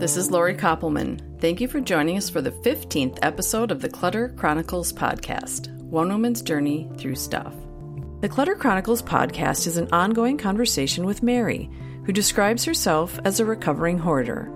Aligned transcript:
This 0.00 0.16
is 0.16 0.30
Lori 0.30 0.54
Koppelman. 0.54 1.20
Thank 1.42 1.60
you 1.60 1.68
for 1.68 1.78
joining 1.78 2.16
us 2.16 2.30
for 2.30 2.40
the 2.40 2.50
15th 2.50 3.18
episode 3.20 3.70
of 3.70 3.82
the 3.82 3.88
Clutter 3.90 4.30
Chronicles 4.30 4.94
podcast 4.94 5.70
One 5.82 6.08
Woman's 6.08 6.40
Journey 6.40 6.90
Through 6.96 7.16
Stuff. 7.16 7.54
The 8.22 8.28
Clutter 8.30 8.54
Chronicles 8.54 9.02
podcast 9.02 9.66
is 9.66 9.76
an 9.76 9.92
ongoing 9.92 10.38
conversation 10.38 11.04
with 11.04 11.22
Mary, 11.22 11.68
who 12.06 12.12
describes 12.12 12.64
herself 12.64 13.20
as 13.26 13.40
a 13.40 13.44
recovering 13.44 13.98
hoarder. 13.98 14.50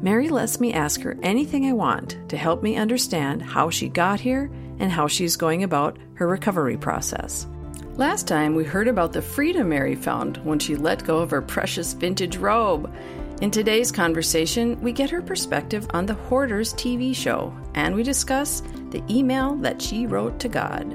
Mary 0.00 0.28
lets 0.28 0.60
me 0.60 0.72
ask 0.72 1.00
her 1.00 1.18
anything 1.24 1.66
I 1.66 1.72
want 1.72 2.16
to 2.28 2.36
help 2.36 2.62
me 2.62 2.76
understand 2.76 3.42
how 3.42 3.70
she 3.70 3.88
got 3.88 4.20
here 4.20 4.48
and 4.78 4.92
how 4.92 5.08
she's 5.08 5.34
going 5.34 5.64
about 5.64 5.98
her 6.14 6.28
recovery 6.28 6.76
process. 6.76 7.48
Last 7.96 8.28
time, 8.28 8.54
we 8.54 8.62
heard 8.62 8.86
about 8.86 9.12
the 9.12 9.22
freedom 9.22 9.70
Mary 9.70 9.96
found 9.96 10.36
when 10.38 10.60
she 10.60 10.76
let 10.76 11.04
go 11.04 11.18
of 11.18 11.30
her 11.30 11.42
precious 11.42 11.94
vintage 11.94 12.36
robe 12.36 12.94
in 13.44 13.50
today's 13.50 13.92
conversation, 13.92 14.80
we 14.80 14.90
get 14.90 15.10
her 15.10 15.20
perspective 15.20 15.86
on 15.90 16.06
the 16.06 16.14
Hoarders 16.14 16.72
TV 16.72 17.14
show, 17.14 17.54
and 17.74 17.94
we 17.94 18.02
discuss 18.02 18.62
the 18.88 19.04
email 19.10 19.54
that 19.56 19.82
she 19.82 20.06
wrote 20.06 20.40
to 20.40 20.48
God. 20.48 20.90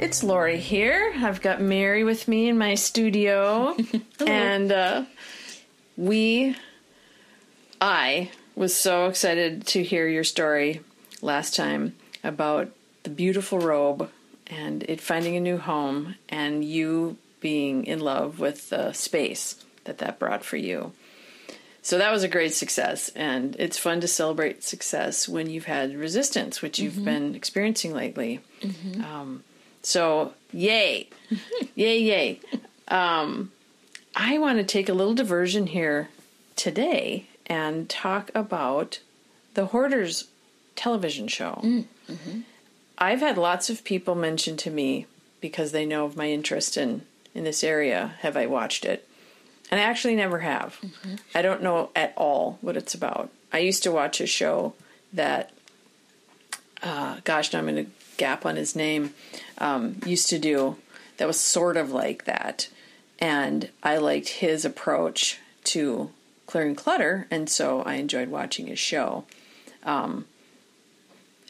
It's 0.00 0.24
Lori 0.24 0.58
here. 0.58 1.14
I've 1.18 1.40
got 1.40 1.60
Mary 1.60 2.02
with 2.02 2.26
me 2.26 2.48
in 2.48 2.58
my 2.58 2.74
studio, 2.74 3.76
and 4.26 4.72
uh, 4.72 5.04
we, 5.96 6.56
I 7.80 8.32
was 8.56 8.74
so 8.74 9.06
excited 9.06 9.64
to 9.68 9.84
hear 9.84 10.08
your 10.08 10.24
story 10.24 10.80
last 11.22 11.54
time 11.54 11.94
about 12.26 12.70
the 13.02 13.10
beautiful 13.10 13.58
robe 13.58 14.10
and 14.46 14.82
it 14.84 15.00
finding 15.00 15.36
a 15.36 15.40
new 15.40 15.58
home 15.58 16.16
and 16.28 16.64
you 16.64 17.16
being 17.40 17.84
in 17.84 18.00
love 18.00 18.38
with 18.38 18.70
the 18.70 18.92
space 18.92 19.64
that 19.84 19.98
that 19.98 20.18
brought 20.18 20.44
for 20.44 20.56
you. 20.56 20.92
So 21.82 21.98
that 21.98 22.10
was 22.10 22.24
a 22.24 22.28
great 22.28 22.52
success, 22.52 23.10
and 23.10 23.54
it's 23.60 23.78
fun 23.78 24.00
to 24.00 24.08
celebrate 24.08 24.64
success 24.64 25.28
when 25.28 25.48
you've 25.48 25.66
had 25.66 25.94
resistance, 25.94 26.60
which 26.60 26.80
you've 26.80 26.94
mm-hmm. 26.94 27.04
been 27.04 27.34
experiencing 27.36 27.94
lately. 27.94 28.40
Mm-hmm. 28.60 29.04
Um, 29.04 29.44
so, 29.82 30.32
yay, 30.52 31.08
yay, 31.76 32.00
yay! 32.00 32.40
Um, 32.88 33.52
I 34.16 34.38
want 34.38 34.58
to 34.58 34.64
take 34.64 34.88
a 34.88 34.94
little 34.94 35.14
diversion 35.14 35.68
here 35.68 36.08
today 36.56 37.26
and 37.46 37.88
talk 37.88 38.32
about 38.34 38.98
the 39.54 39.66
Hoarders 39.66 40.26
television 40.76 41.28
show. 41.28 41.60
Mm. 41.62 41.84
Mm-hmm. 42.08 42.40
I've 42.98 43.20
had 43.20 43.36
lots 43.36 43.68
of 43.68 43.84
people 43.84 44.14
mention 44.14 44.56
to 44.58 44.70
me 44.70 45.06
because 45.40 45.72
they 45.72 45.84
know 45.84 46.04
of 46.04 46.16
my 46.16 46.30
interest 46.30 46.76
in 46.76 47.02
in 47.34 47.44
this 47.44 47.62
area. 47.62 48.14
Have 48.20 48.36
I 48.36 48.46
watched 48.46 48.84
it? 48.84 49.06
And 49.70 49.80
I 49.80 49.84
actually 49.84 50.16
never 50.16 50.38
have. 50.38 50.78
Mm-hmm. 50.80 51.14
I 51.34 51.42
don't 51.42 51.62
know 51.62 51.90
at 51.94 52.14
all 52.16 52.58
what 52.60 52.76
it's 52.76 52.94
about. 52.94 53.30
I 53.52 53.58
used 53.58 53.82
to 53.82 53.92
watch 53.92 54.20
a 54.20 54.26
show 54.26 54.74
that, 55.12 55.50
uh, 56.82 57.16
gosh, 57.24 57.52
now 57.52 57.58
I'm 57.58 57.66
going 57.66 57.84
to 57.84 57.90
gap 58.16 58.46
on 58.46 58.56
his 58.56 58.76
name. 58.76 59.12
Um, 59.58 60.00
used 60.06 60.28
to 60.30 60.38
do 60.38 60.76
that 61.16 61.26
was 61.26 61.40
sort 61.40 61.76
of 61.76 61.90
like 61.90 62.24
that, 62.24 62.68
and 63.18 63.70
I 63.82 63.96
liked 63.98 64.28
his 64.28 64.64
approach 64.64 65.38
to 65.64 66.10
clearing 66.46 66.74
clutter, 66.74 67.26
and 67.30 67.50
so 67.50 67.82
I 67.82 67.94
enjoyed 67.94 68.28
watching 68.28 68.66
his 68.66 68.78
show. 68.78 69.24
Um, 69.82 70.26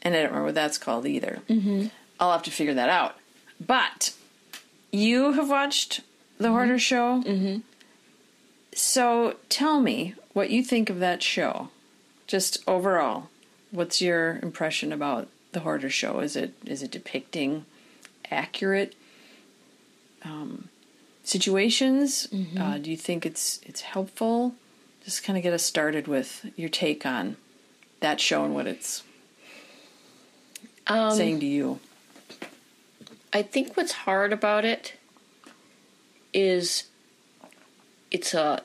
and 0.07 0.15
I 0.15 0.19
don't 0.19 0.29
remember 0.29 0.47
what 0.47 0.55
that's 0.55 0.79
called 0.79 1.05
either. 1.05 1.41
Mm-hmm. 1.49 1.89
I'll 2.21 2.31
have 2.31 2.45
to 2.45 2.51
figure 2.53 2.75
that 2.75 2.89
out. 2.89 3.17
But 3.65 4.15
you 4.93 5.33
have 5.33 5.51
watched 5.51 6.03
the 6.39 6.45
mm-hmm. 6.45 6.53
Hoarder 6.53 6.79
Show. 6.79 7.23
Mm-hmm. 7.23 7.59
So 8.73 9.37
tell 9.49 9.81
me 9.81 10.15
what 10.33 10.51
you 10.51 10.63
think 10.63 10.91
of 10.91 11.01
that 11.01 11.25
show, 11.25 11.71
just 12.29 12.63
overall. 12.69 13.31
What's 13.73 14.01
your 14.01 14.39
impression 14.43 14.93
about 14.93 15.27
the 15.51 15.61
Hoarder 15.61 15.91
Show? 15.91 16.21
Is 16.21 16.37
it 16.37 16.55
is 16.65 16.85
it 16.85 16.93
depicting 16.93 17.65
accurate 18.31 18.95
um, 20.23 20.69
situations? 21.25 22.29
Mm-hmm. 22.29 22.63
Uh, 22.63 22.79
do 22.79 22.93
you 22.93 22.97
think 22.97 23.27
it's 23.27 23.59
it's 23.65 23.81
helpful? 23.81 24.55
Just 25.05 25.25
kind 25.25 25.37
of 25.37 25.43
get 25.43 25.53
us 25.53 25.65
started 25.65 26.07
with 26.07 26.47
your 26.55 26.69
take 26.69 27.05
on 27.05 27.37
that 27.99 28.21
show 28.21 28.45
and 28.45 28.55
what 28.55 28.69
it's 28.69 29.03
um, 30.87 31.17
saying 31.17 31.41
to 31.41 31.47
you? 31.47 31.81
I 33.33 33.43
think 33.43 33.77
what's 33.77 33.93
hard 33.93 34.33
about 34.33 34.65
it 34.65 34.95
is 36.33 36.85
it's 38.11 38.35
a 38.35 38.63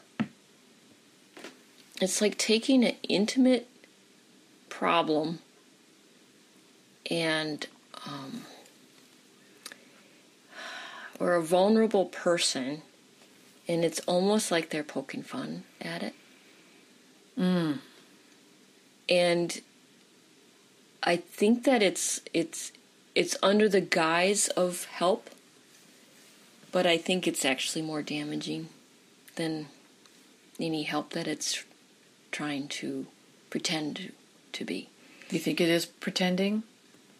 it's 2.01 2.21
like 2.21 2.37
taking 2.37 2.83
an 2.83 2.95
intimate 3.07 3.67
problem 4.69 5.39
and 7.09 7.67
um, 8.05 8.41
or 11.19 11.35
a 11.35 11.43
vulnerable 11.43 12.05
person 12.05 12.81
and 13.67 13.85
it's 13.85 13.99
almost 14.01 14.51
like 14.51 14.69
they're 14.69 14.83
poking 14.83 15.21
fun 15.21 15.63
at 15.79 16.01
it 16.01 16.15
mm. 17.38 17.77
and 19.07 19.61
I 21.03 21.17
think 21.17 21.63
that 21.63 21.81
it's 21.81 22.22
it's 22.34 22.72
it's 23.16 23.35
under 23.41 23.67
the 23.67 23.81
guise 23.81 24.47
of 24.50 24.85
help, 24.85 25.29
but 26.72 26.85
I 26.85 26.97
think 26.97 27.28
it's 27.28 27.44
actually 27.44 27.81
more 27.81 28.01
damaging 28.01 28.69
than 29.35 29.67
any 30.59 30.84
help 30.84 31.12
that 31.12 31.28
it's 31.28 31.63
trying 32.31 32.67
to 32.67 33.07
pretend 33.50 34.13
to 34.53 34.66
be. 34.66 34.89
You 35.29 35.39
think 35.39 35.59
it 35.59 35.69
is 35.69 35.85
pretending? 35.85 36.63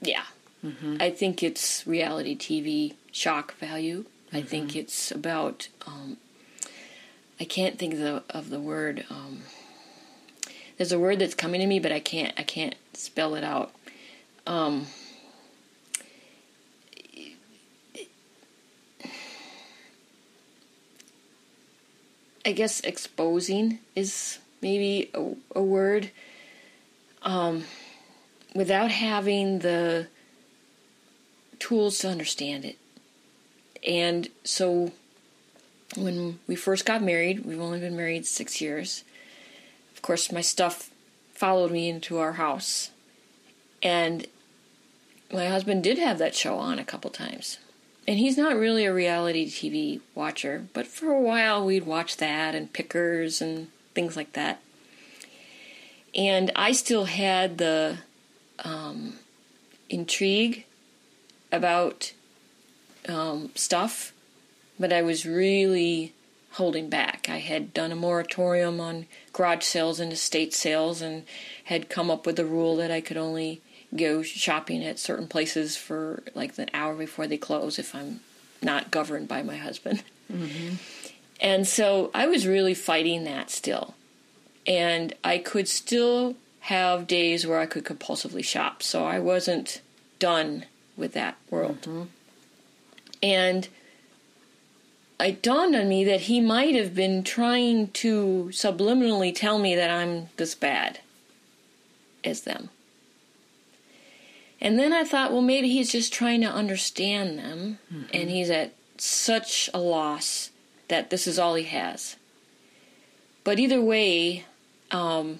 Yeah. 0.02 0.24
Mm-hmm. 0.66 0.98
I 1.00 1.10
think 1.10 1.42
it's 1.42 1.86
reality 1.88 2.38
TV 2.38 2.96
shock 3.12 3.56
value. 3.56 4.06
Mm-hmm. 4.28 4.38
I 4.38 4.42
think 4.42 4.76
it's 4.76 5.12
about. 5.12 5.68
Um, 5.88 6.18
I 7.40 7.44
can't 7.44 7.80
think 7.80 7.94
of 7.94 8.00
the, 8.00 8.24
of 8.30 8.50
the 8.52 8.60
word. 8.60 9.06
Um, 9.10 9.42
there's 10.82 10.92
a 10.92 10.98
word 10.98 11.20
that's 11.20 11.36
coming 11.36 11.62
to 11.62 11.68
me, 11.68 11.78
but 11.78 11.92
I 11.92 12.00
can't. 12.00 12.34
I 12.40 12.42
can't 12.42 12.74
spell 12.96 13.36
it 13.36 13.44
out. 13.44 13.72
Um, 14.48 14.88
I 22.44 22.52
guess 22.54 22.80
exposing 22.80 23.78
is 23.96 24.40
maybe 24.64 25.12
a, 25.14 25.34
a 25.56 25.62
word. 25.62 26.10
Um, 27.22 27.66
without 28.56 28.90
having 28.90 29.60
the 29.60 30.08
tools 31.60 32.00
to 32.00 32.10
understand 32.10 32.66
it. 32.66 32.80
And 33.88 34.30
so 34.44 34.94
when 35.96 36.40
we 36.48 36.56
first 36.56 36.88
got 36.88 37.04
married, 37.04 37.46
we've 37.46 37.62
only 37.62 37.80
been 37.80 37.96
married 37.96 38.26
six 38.26 38.60
years. 38.60 39.04
Of 40.02 40.08
course, 40.08 40.32
my 40.32 40.42
stuff 40.42 40.90
followed 41.32 41.70
me 41.70 41.88
into 41.88 42.18
our 42.18 42.32
house. 42.32 42.90
And 43.84 44.26
my 45.32 45.46
husband 45.46 45.84
did 45.84 46.00
have 46.00 46.18
that 46.18 46.34
show 46.34 46.58
on 46.58 46.80
a 46.80 46.84
couple 46.84 47.12
times. 47.12 47.60
And 48.08 48.18
he's 48.18 48.36
not 48.36 48.56
really 48.56 48.84
a 48.86 48.92
reality 48.92 49.46
TV 49.46 50.02
watcher, 50.16 50.66
but 50.74 50.88
for 50.88 51.12
a 51.12 51.22
while 51.22 51.64
we'd 51.64 51.86
watch 51.86 52.18
that 52.18 52.56
and 52.56 52.74
Pickers 52.74 53.44
and 53.44 53.68
things 53.94 54.16
like 54.16 54.34
that. 54.34 54.60
And 56.16 56.50
I 56.56 56.72
still 56.72 57.06
had 57.06 57.60
the 57.60 58.00
um, 58.66 59.20
intrigue 59.88 60.66
about 61.52 62.12
um, 63.08 63.52
stuff, 63.54 64.14
but 64.80 64.92
I 64.92 65.04
was 65.04 65.28
really 65.28 66.14
holding 66.54 66.90
back. 66.90 67.21
I 67.42 67.44
had 67.44 67.74
done 67.74 67.92
a 67.92 67.96
moratorium 67.96 68.80
on 68.80 69.08
garage 69.34 69.64
sales 69.64 70.00
and 70.00 70.14
estate 70.14 70.54
sales 70.54 71.02
and 71.02 71.24
had 71.64 71.90
come 71.90 72.12
up 72.12 72.28
with 72.28 72.38
a 72.38 72.46
rule 72.46 72.76
that 72.76 72.92
I 72.92 73.02
could 73.02 73.18
only 73.18 73.62
go 73.96 74.22
shopping 74.22 74.84
at 74.84 75.00
certain 75.00 75.28
places 75.28 75.76
for 75.76 76.22
like 76.36 76.56
an 76.60 76.70
hour 76.72 76.94
before 76.94 77.26
they 77.26 77.40
close 77.40 77.80
if 77.80 77.96
I'm 77.96 78.20
not 78.62 78.92
governed 78.92 79.28
by 79.28 79.42
my 79.42 79.58
husband. 79.58 80.04
Mm-hmm. 80.32 80.76
And 81.40 81.68
so 81.68 82.12
I 82.14 82.28
was 82.28 82.46
really 82.46 82.76
fighting 82.76 83.24
that 83.24 83.50
still. 83.50 83.96
And 84.68 85.16
I 85.24 85.40
could 85.40 85.68
still 85.68 86.36
have 86.60 87.08
days 87.08 87.48
where 87.48 87.58
I 87.58 87.66
could 87.66 87.86
compulsively 87.86 88.46
shop. 88.46 88.84
So 88.84 89.04
I 89.04 89.18
wasn't 89.18 89.82
done 90.20 90.66
with 90.96 91.14
that 91.14 91.38
world. 91.50 91.82
Mm-hmm. 91.82 92.04
And 93.24 93.68
it 95.22 95.42
dawned 95.42 95.76
on 95.76 95.88
me 95.88 96.04
that 96.04 96.22
he 96.22 96.40
might 96.40 96.76
have 96.76 96.96
been 96.96 97.24
trying 97.24 97.90
to 97.90 98.50
subliminally 98.52 99.34
tell 99.34 99.60
me 99.60 99.76
that 99.76 99.90
I'm 99.90 100.30
this 100.38 100.56
bad 100.56 101.00
as 102.24 102.42
them. 102.42 102.70
And 104.60 104.78
then 104.78 104.94
I 104.94 105.04
thought, 105.04 105.32
well, 105.32 105.42
maybe 105.42 105.70
he's 105.70 105.92
just 105.92 106.14
trying 106.14 106.42
to 106.42 106.48
understand 106.48 107.40
them, 107.40 107.80
and 108.14 108.30
he's 108.30 108.52
at 108.52 108.74
such 108.98 109.72
a 109.74 109.80
loss 109.80 110.52
that 110.88 111.10
this 111.10 111.26
is 111.26 111.40
all 111.40 111.56
he 111.56 111.64
has. 111.64 112.16
But 113.44 113.58
either 113.58 113.82
way, 113.82 114.46
um, 114.92 115.40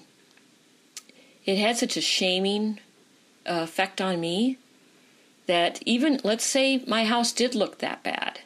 it 1.44 1.56
had 1.56 1.76
such 1.76 1.96
a 1.96 2.00
shaming 2.00 2.80
uh, 3.46 3.60
effect 3.62 4.00
on 4.00 4.20
me 4.20 4.58
that 5.46 5.80
even, 5.86 6.20
let's 6.24 6.44
say 6.44 6.82
my 6.86 7.04
house 7.04 7.32
did 7.32 7.54
look 7.54 7.78
that 7.78 8.02
bad, 8.02 8.40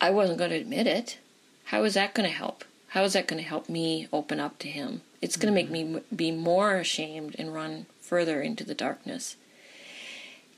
I 0.00 0.10
wasn't 0.10 0.38
going 0.38 0.50
to 0.50 0.56
admit 0.56 0.86
it. 0.86 1.18
How 1.64 1.84
is 1.84 1.94
that 1.94 2.14
going 2.14 2.28
to 2.28 2.34
help? 2.34 2.64
How 2.88 3.04
is 3.04 3.12
that 3.12 3.26
going 3.26 3.42
to 3.42 3.48
help 3.48 3.68
me 3.68 4.08
open 4.12 4.40
up 4.40 4.58
to 4.60 4.68
him? 4.68 5.02
It's 5.20 5.36
going 5.36 5.52
to 5.52 5.60
make 5.60 5.70
me 5.70 6.00
be 6.14 6.30
more 6.30 6.76
ashamed 6.76 7.36
and 7.38 7.52
run 7.52 7.86
further 8.00 8.40
into 8.40 8.64
the 8.64 8.74
darkness. 8.74 9.36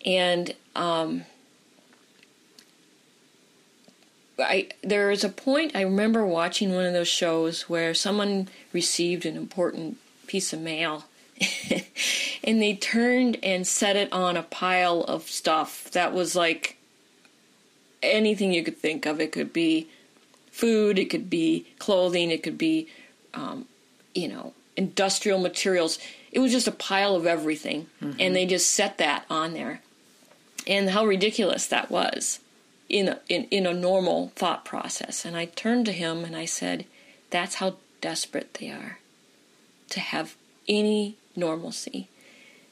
And 0.04 0.54
um, 0.76 1.24
I 4.38 4.68
there 4.82 5.10
is 5.10 5.24
a 5.24 5.28
point 5.28 5.74
I 5.74 5.82
remember 5.82 6.24
watching 6.24 6.74
one 6.74 6.86
of 6.86 6.92
those 6.92 7.08
shows 7.08 7.68
where 7.68 7.94
someone 7.94 8.48
received 8.72 9.26
an 9.26 9.36
important 9.36 9.98
piece 10.26 10.52
of 10.52 10.60
mail 10.60 11.04
and 12.44 12.62
they 12.62 12.74
turned 12.74 13.38
and 13.42 13.66
set 13.66 13.96
it 13.96 14.12
on 14.12 14.36
a 14.36 14.42
pile 14.42 15.02
of 15.02 15.24
stuff 15.24 15.90
that 15.90 16.12
was 16.12 16.36
like 16.36 16.76
anything 18.02 18.52
you 18.52 18.62
could 18.62 18.78
think 18.78 19.06
of. 19.06 19.20
It 19.20 19.32
could 19.32 19.52
be 19.52 19.88
food, 20.50 20.98
it 20.98 21.10
could 21.10 21.30
be 21.30 21.66
clothing, 21.78 22.30
it 22.30 22.42
could 22.42 22.58
be, 22.58 22.88
um, 23.34 23.66
you 24.14 24.28
know, 24.28 24.52
industrial 24.76 25.38
materials. 25.38 25.98
It 26.32 26.38
was 26.38 26.52
just 26.52 26.68
a 26.68 26.72
pile 26.72 27.14
of 27.14 27.26
everything, 27.26 27.86
and 28.18 28.34
they 28.34 28.46
just 28.46 28.70
set 28.70 28.98
that 28.98 29.24
on 29.28 29.52
there. 29.52 29.82
And 30.66 30.90
how 30.90 31.04
ridiculous 31.06 31.66
that 31.66 31.90
was 31.90 32.40
in 32.88 33.08
a, 33.08 33.20
in 33.28 33.44
in 33.50 33.66
a 33.66 33.72
normal 33.72 34.32
thought 34.36 34.64
process. 34.64 35.24
And 35.24 35.36
I 35.36 35.46
turned 35.46 35.86
to 35.86 35.92
him 35.92 36.24
and 36.24 36.36
I 36.36 36.44
said, 36.44 36.84
"That's 37.30 37.56
how 37.56 37.76
desperate 38.00 38.54
they 38.54 38.70
are 38.70 38.98
to 39.90 40.00
have 40.00 40.36
any 40.68 41.16
normalcy. 41.34 42.08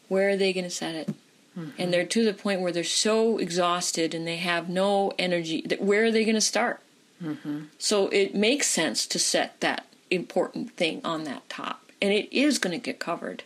Where 0.09 0.31
are 0.31 0.37
they 0.37 0.53
going 0.53 0.65
to 0.65 0.71
set 0.71 0.95
it?" 0.95 1.15
Mm-hmm. 1.59 1.71
And 1.83 1.93
they're 1.93 2.07
to 2.07 2.25
the 2.25 2.33
point 2.35 2.61
where 2.61 2.71
they're 2.71 2.85
so 2.85 3.39
exhausted 3.39 4.15
and 4.15 4.27
they 4.27 4.37
have 4.37 4.69
no 4.69 5.13
energy. 5.19 5.63
that- 5.63 5.81
Where 5.81 6.05
are 6.05 6.11
they 6.13 6.25
going 6.25 6.35
to 6.37 6.41
start? 6.41 6.81
Mm-hmm. 7.23 7.65
So 7.79 8.07
it 8.09 8.35
makes 8.35 8.69
sense 8.69 9.07
to 9.09 9.19
set 9.19 9.61
that 9.61 9.87
important 10.11 10.77
thing 10.77 11.01
on 11.05 11.25
that 11.25 11.49
top, 11.49 11.91
and 12.01 12.13
it 12.13 12.33
is 12.33 12.59
going 12.59 12.79
to 12.79 12.83
get 12.83 12.99
covered. 13.01 13.43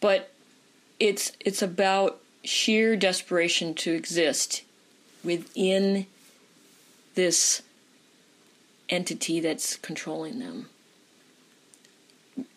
But 0.00 0.32
it's 0.98 1.32
it's 1.40 1.60
about 1.62 2.18
sheer 2.44 2.96
desperation 2.96 3.74
to 3.74 3.92
exist 3.92 4.62
within 5.22 6.06
this 7.14 7.62
entity 8.88 9.40
that's 9.40 9.76
controlling 9.76 10.38
them. 10.38 10.68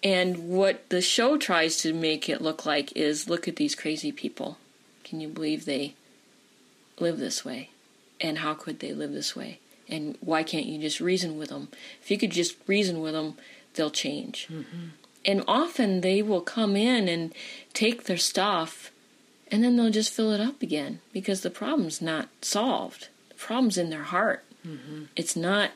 And 0.04 0.50
what 0.50 0.90
the 0.90 1.02
show 1.02 1.38
tries 1.38 1.78
to 1.78 1.94
make 1.94 2.28
it 2.30 2.42
look 2.42 2.66
like 2.66 2.96
is 2.96 3.30
look 3.30 3.48
at 3.48 3.56
these 3.56 3.76
crazy 3.76 4.12
people. 4.12 4.58
Can 5.04 5.22
you 5.22 5.28
believe 5.28 5.66
they 5.66 5.94
live 7.00 7.18
this 7.18 7.46
way? 7.46 7.70
And 8.22 8.40
how 8.40 8.54
could 8.54 8.80
they 8.80 8.94
live 8.94 9.14
this 9.14 9.36
way? 9.36 9.60
And 9.88 10.18
why 10.22 10.44
can't 10.44 10.66
you 10.66 10.80
just 10.80 11.00
reason 11.00 11.38
with 11.38 11.50
them? 11.50 11.70
If 12.02 12.12
you 12.12 12.18
could 12.18 12.32
just 12.32 12.56
reason 12.68 13.00
with 13.02 13.14
them, 13.14 13.36
they'll 13.74 13.90
change. 13.90 14.48
And 15.26 15.44
often 15.48 16.02
they 16.02 16.22
will 16.22 16.42
come 16.42 16.76
in 16.76 17.08
and 17.08 17.34
take 17.74 18.04
their 18.04 18.18
stuff 18.18 18.92
and 19.52 19.64
then 19.64 19.76
they'll 19.76 19.90
just 19.90 20.14
fill 20.14 20.32
it 20.32 20.40
up 20.42 20.62
again 20.62 21.00
because 21.12 21.42
the 21.42 21.50
problem's 21.50 22.02
not 22.02 22.30
solved. 22.42 23.10
The 23.30 23.36
problem's 23.36 23.78
in 23.78 23.90
their 23.90 24.04
heart. 24.04 24.44
It's 25.16 25.36
not 25.36 25.72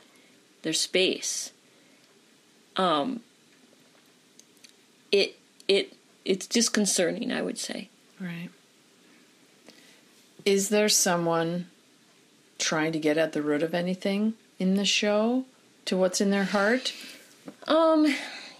their 0.62 0.72
space. 0.72 1.50
Um, 2.76 3.20
it 5.14 5.38
it 5.68 5.96
it's 6.24 6.46
disconcerting, 6.46 7.32
I 7.32 7.40
would 7.40 7.58
say. 7.58 7.88
Right. 8.20 8.50
Is 10.44 10.68
there 10.68 10.88
someone 10.88 11.66
trying 12.58 12.92
to 12.92 12.98
get 12.98 13.16
at 13.16 13.32
the 13.32 13.42
root 13.42 13.62
of 13.62 13.74
anything 13.74 14.34
in 14.58 14.74
the 14.74 14.84
show 14.84 15.44
to 15.86 15.96
what's 15.96 16.20
in 16.20 16.30
their 16.30 16.44
heart? 16.44 16.92
Um, 17.66 18.14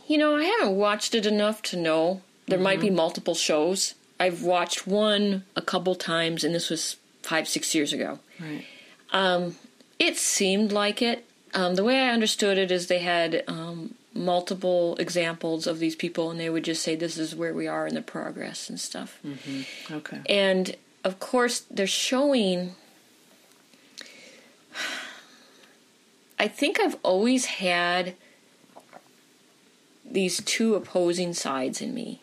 you 0.07 0.17
know, 0.17 0.37
I 0.37 0.45
haven't 0.45 0.77
watched 0.77 1.15
it 1.15 1.27
enough 1.27 1.61
to 1.63 1.77
know. 1.77 2.23
There 2.47 2.59
might 2.59 2.81
be 2.81 2.91
multiple 2.91 3.35
shows. 3.35 3.95
I've 4.21 4.43
watched 4.43 4.87
one 4.87 5.45
a 5.57 5.63
couple 5.63 5.95
times, 5.95 6.45
and 6.45 6.55
this 6.55 6.69
was 6.71 6.97
five, 7.23 7.49
six 7.49 7.75
years 7.75 7.93
ago. 7.93 8.19
Right. 8.39 8.65
Um, 9.13 9.57
it 9.99 10.17
seemed 10.19 10.71
like 10.71 11.01
it. 11.01 11.25
Um, 11.55 11.75
the 11.75 11.85
way 11.85 12.01
I 12.03 12.11
understood 12.11 12.59
it 12.59 12.71
is 12.71 12.87
they 12.87 12.99
had 12.99 13.45
um, 13.49 13.95
multiple 14.15 14.97
examples 14.97 15.67
of 15.67 15.79
these 15.79 15.97
people, 15.97 16.31
and 16.31 16.39
they 16.39 16.51
would 16.51 16.65
just 16.65 16.83
say, 16.83 16.95
"This 16.95 17.19
is 17.19 17.35
where 17.35 17.53
we 17.53 17.67
are 17.67 17.87
in 17.87 17.95
the 17.95 18.03
progress 18.03 18.71
and 18.71 18.79
stuff." 18.81 19.19
Mm-hmm. 19.27 19.95
Okay. 19.95 20.21
And 20.29 20.77
of 21.03 21.19
course, 21.19 21.61
they're 21.71 21.87
showing. 21.87 22.75
I 26.39 26.49
think 26.49 26.81
I've 26.81 26.97
always 27.03 27.45
had 27.47 28.15
these 30.05 30.43
two 30.43 30.75
opposing 30.75 31.33
sides 31.33 31.81
in 31.81 31.95
me. 31.95 32.21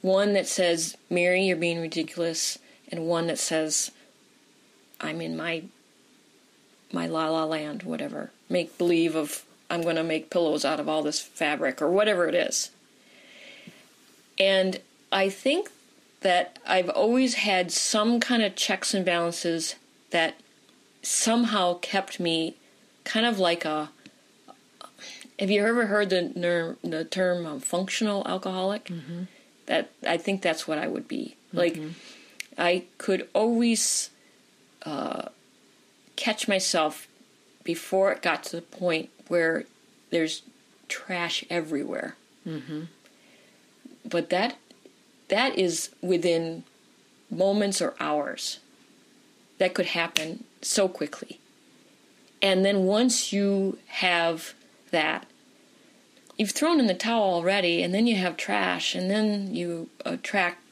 One 0.00 0.32
that 0.34 0.46
says, 0.46 0.96
Mary, 1.10 1.42
you're 1.44 1.56
being 1.56 1.80
ridiculous, 1.80 2.58
and 2.90 3.06
one 3.06 3.26
that 3.26 3.38
says, 3.38 3.90
I'm 5.00 5.20
in 5.20 5.36
my 5.36 5.64
my 6.92 7.06
la 7.06 7.28
la 7.28 7.44
land, 7.44 7.82
whatever. 7.82 8.30
Make 8.48 8.78
believe 8.78 9.14
of 9.14 9.44
I'm 9.70 9.82
going 9.82 9.96
to 9.96 10.02
make 10.02 10.30
pillows 10.30 10.64
out 10.64 10.80
of 10.80 10.88
all 10.88 11.02
this 11.02 11.20
fabric 11.20 11.82
or 11.82 11.90
whatever 11.90 12.26
it 12.26 12.34
is. 12.34 12.70
And 14.38 14.80
I 15.10 15.28
think 15.28 15.70
that 16.20 16.58
I've 16.66 16.88
always 16.88 17.34
had 17.34 17.70
some 17.72 18.20
kind 18.20 18.42
of 18.42 18.54
checks 18.56 18.94
and 18.94 19.04
balances 19.04 19.74
that 20.10 20.36
somehow 21.02 21.78
kept 21.80 22.18
me 22.20 22.54
kind 23.04 23.26
of 23.26 23.38
like 23.38 23.64
a. 23.64 23.90
Have 25.38 25.50
you 25.50 25.64
ever 25.64 25.86
heard 25.86 26.10
the 26.10 26.32
ner- 26.34 26.76
the 26.82 27.04
term 27.04 27.46
um, 27.46 27.60
functional 27.60 28.26
alcoholic? 28.26 28.90
That 29.66 29.90
I 30.06 30.16
think 30.16 30.42
that's 30.42 30.66
what 30.66 30.78
I 30.78 30.86
would 30.88 31.08
be. 31.08 31.36
Like 31.52 31.76
I 32.56 32.84
could 32.98 33.28
always 33.34 34.10
uh, 34.84 35.28
catch 36.16 36.48
myself 36.48 37.07
before 37.68 38.10
it 38.10 38.22
got 38.22 38.42
to 38.42 38.56
the 38.56 38.62
point 38.62 39.10
where 39.26 39.64
there's 40.08 40.40
trash 40.88 41.44
everywhere. 41.50 42.16
Mm-hmm. 42.46 42.84
But 44.06 44.30
that 44.30 44.56
that 45.28 45.58
is 45.58 45.90
within 46.00 46.64
moments 47.30 47.82
or 47.82 47.94
hours. 48.00 48.60
That 49.58 49.74
could 49.74 49.88
happen 49.88 50.44
so 50.62 50.88
quickly. 50.88 51.40
And 52.40 52.64
then 52.64 52.84
once 52.84 53.34
you 53.34 53.76
have 53.88 54.54
that, 54.90 55.26
you've 56.38 56.52
thrown 56.52 56.80
in 56.80 56.86
the 56.86 56.94
towel 56.94 57.34
already, 57.34 57.82
and 57.82 57.92
then 57.92 58.06
you 58.06 58.16
have 58.16 58.38
trash, 58.38 58.94
and 58.94 59.10
then 59.10 59.54
you 59.54 59.90
attract 60.06 60.62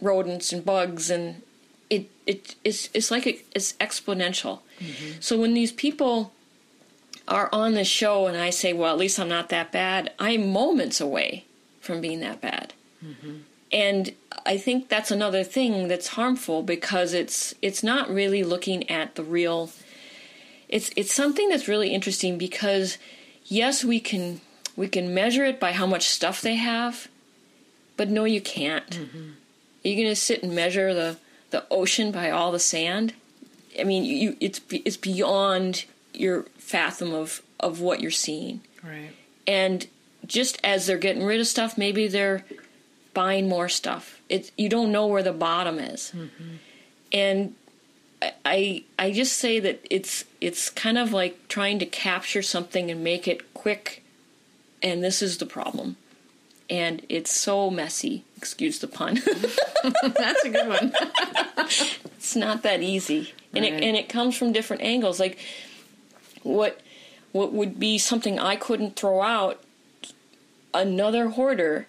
rodents 0.00 0.50
and 0.50 0.64
bugs, 0.64 1.10
and 1.10 1.42
it 1.90 2.08
it 2.24 2.54
it's 2.64 2.88
it's 2.94 3.10
like 3.10 3.26
it, 3.26 3.44
it's 3.54 3.74
exponential. 3.74 4.60
Mm-hmm. 4.78 5.20
So 5.20 5.38
when 5.38 5.54
these 5.54 5.72
people 5.72 6.32
are 7.28 7.48
on 7.52 7.74
the 7.74 7.84
show, 7.84 8.26
and 8.26 8.36
I 8.36 8.50
say, 8.50 8.72
"Well, 8.72 8.92
at 8.92 8.98
least 8.98 9.18
I'm 9.18 9.28
not 9.28 9.48
that 9.48 9.72
bad," 9.72 10.12
I'm 10.18 10.52
moments 10.52 11.00
away 11.00 11.44
from 11.80 12.00
being 12.00 12.20
that 12.20 12.40
bad. 12.40 12.72
Mm-hmm. 13.04 13.36
And 13.72 14.14
I 14.44 14.58
think 14.58 14.88
that's 14.88 15.10
another 15.10 15.42
thing 15.42 15.88
that's 15.88 16.08
harmful 16.08 16.62
because 16.62 17.12
it's 17.12 17.54
it's 17.62 17.82
not 17.82 18.08
really 18.08 18.44
looking 18.44 18.88
at 18.90 19.14
the 19.14 19.24
real. 19.24 19.70
It's 20.68 20.90
it's 20.96 21.12
something 21.12 21.48
that's 21.48 21.68
really 21.68 21.92
interesting 21.92 22.38
because 22.38 22.98
yes, 23.44 23.84
we 23.84 24.00
can 24.00 24.40
we 24.76 24.88
can 24.88 25.14
measure 25.14 25.44
it 25.44 25.58
by 25.58 25.72
how 25.72 25.86
much 25.86 26.08
stuff 26.08 26.40
they 26.40 26.56
have, 26.56 27.08
but 27.96 28.08
no, 28.08 28.24
you 28.24 28.40
can't. 28.40 28.90
Mm-hmm. 28.90 29.30
Are 29.84 29.88
you 29.88 29.96
going 29.96 30.08
to 30.08 30.16
sit 30.16 30.42
and 30.42 30.54
measure 30.54 30.94
the 30.94 31.18
the 31.50 31.64
ocean 31.70 32.12
by 32.12 32.30
all 32.30 32.52
the 32.52 32.58
sand? 32.58 33.14
I 33.78 33.84
mean, 33.84 34.04
you 34.04 34.36
it's 34.40 34.60
it's 34.70 34.96
beyond 34.96 35.84
your 36.14 36.42
fathom 36.58 37.12
of 37.14 37.42
of 37.60 37.80
what 37.80 38.00
you're 38.00 38.10
seeing. 38.10 38.60
Right. 38.82 39.10
And 39.46 39.86
just 40.26 40.58
as 40.64 40.86
they're 40.86 40.98
getting 40.98 41.24
rid 41.24 41.40
of 41.40 41.46
stuff, 41.46 41.76
maybe 41.78 42.08
they're 42.08 42.44
buying 43.14 43.48
more 43.48 43.68
stuff. 43.68 44.20
It's 44.28 44.50
you 44.56 44.68
don't 44.68 44.92
know 44.92 45.06
where 45.06 45.22
the 45.22 45.32
bottom 45.32 45.78
is, 45.78 46.12
mm-hmm. 46.14 46.56
and 47.12 47.54
I- 48.22 48.32
I 48.44 48.84
I 48.98 49.12
just 49.12 49.34
say 49.38 49.60
that 49.60 49.84
it's 49.90 50.24
it's 50.40 50.70
kind 50.70 50.98
of 50.98 51.12
like 51.12 51.48
trying 51.48 51.78
to 51.80 51.86
capture 51.86 52.42
something 52.42 52.90
and 52.90 53.04
make 53.04 53.28
it 53.28 53.54
quick, 53.54 54.02
and 54.82 55.02
this 55.04 55.22
is 55.22 55.38
the 55.38 55.46
problem. 55.46 55.96
and 56.68 57.02
it's 57.08 57.30
so 57.32 57.70
messy. 57.70 58.24
Excuse 58.36 58.80
the 58.80 58.88
pun. 58.88 59.14
That's 60.02 60.44
a 60.44 60.50
good 60.50 60.68
one. 60.68 60.92
it's 62.16 62.34
not 62.36 62.62
that 62.62 62.82
easy, 62.82 63.32
and 63.54 63.64
Right. 63.64 63.72
it 63.72 63.82
and 63.82 63.96
it 63.96 64.08
comes 64.08 64.36
from 64.36 64.52
different 64.52 64.82
angles. 64.82 65.20
Like 65.20 65.38
what 66.42 66.80
what 67.32 67.52
would 67.52 67.78
be 67.78 67.98
something 67.98 68.38
I 68.38 68.56
couldn't 68.56 68.96
throw 68.96 69.22
out, 69.22 69.62
another 70.72 71.30
hoarder 71.30 71.86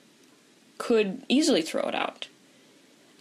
could 0.77 1.23
easily 1.29 1.61
throw 1.61 1.83
it 1.83 1.95
out. 1.95 2.27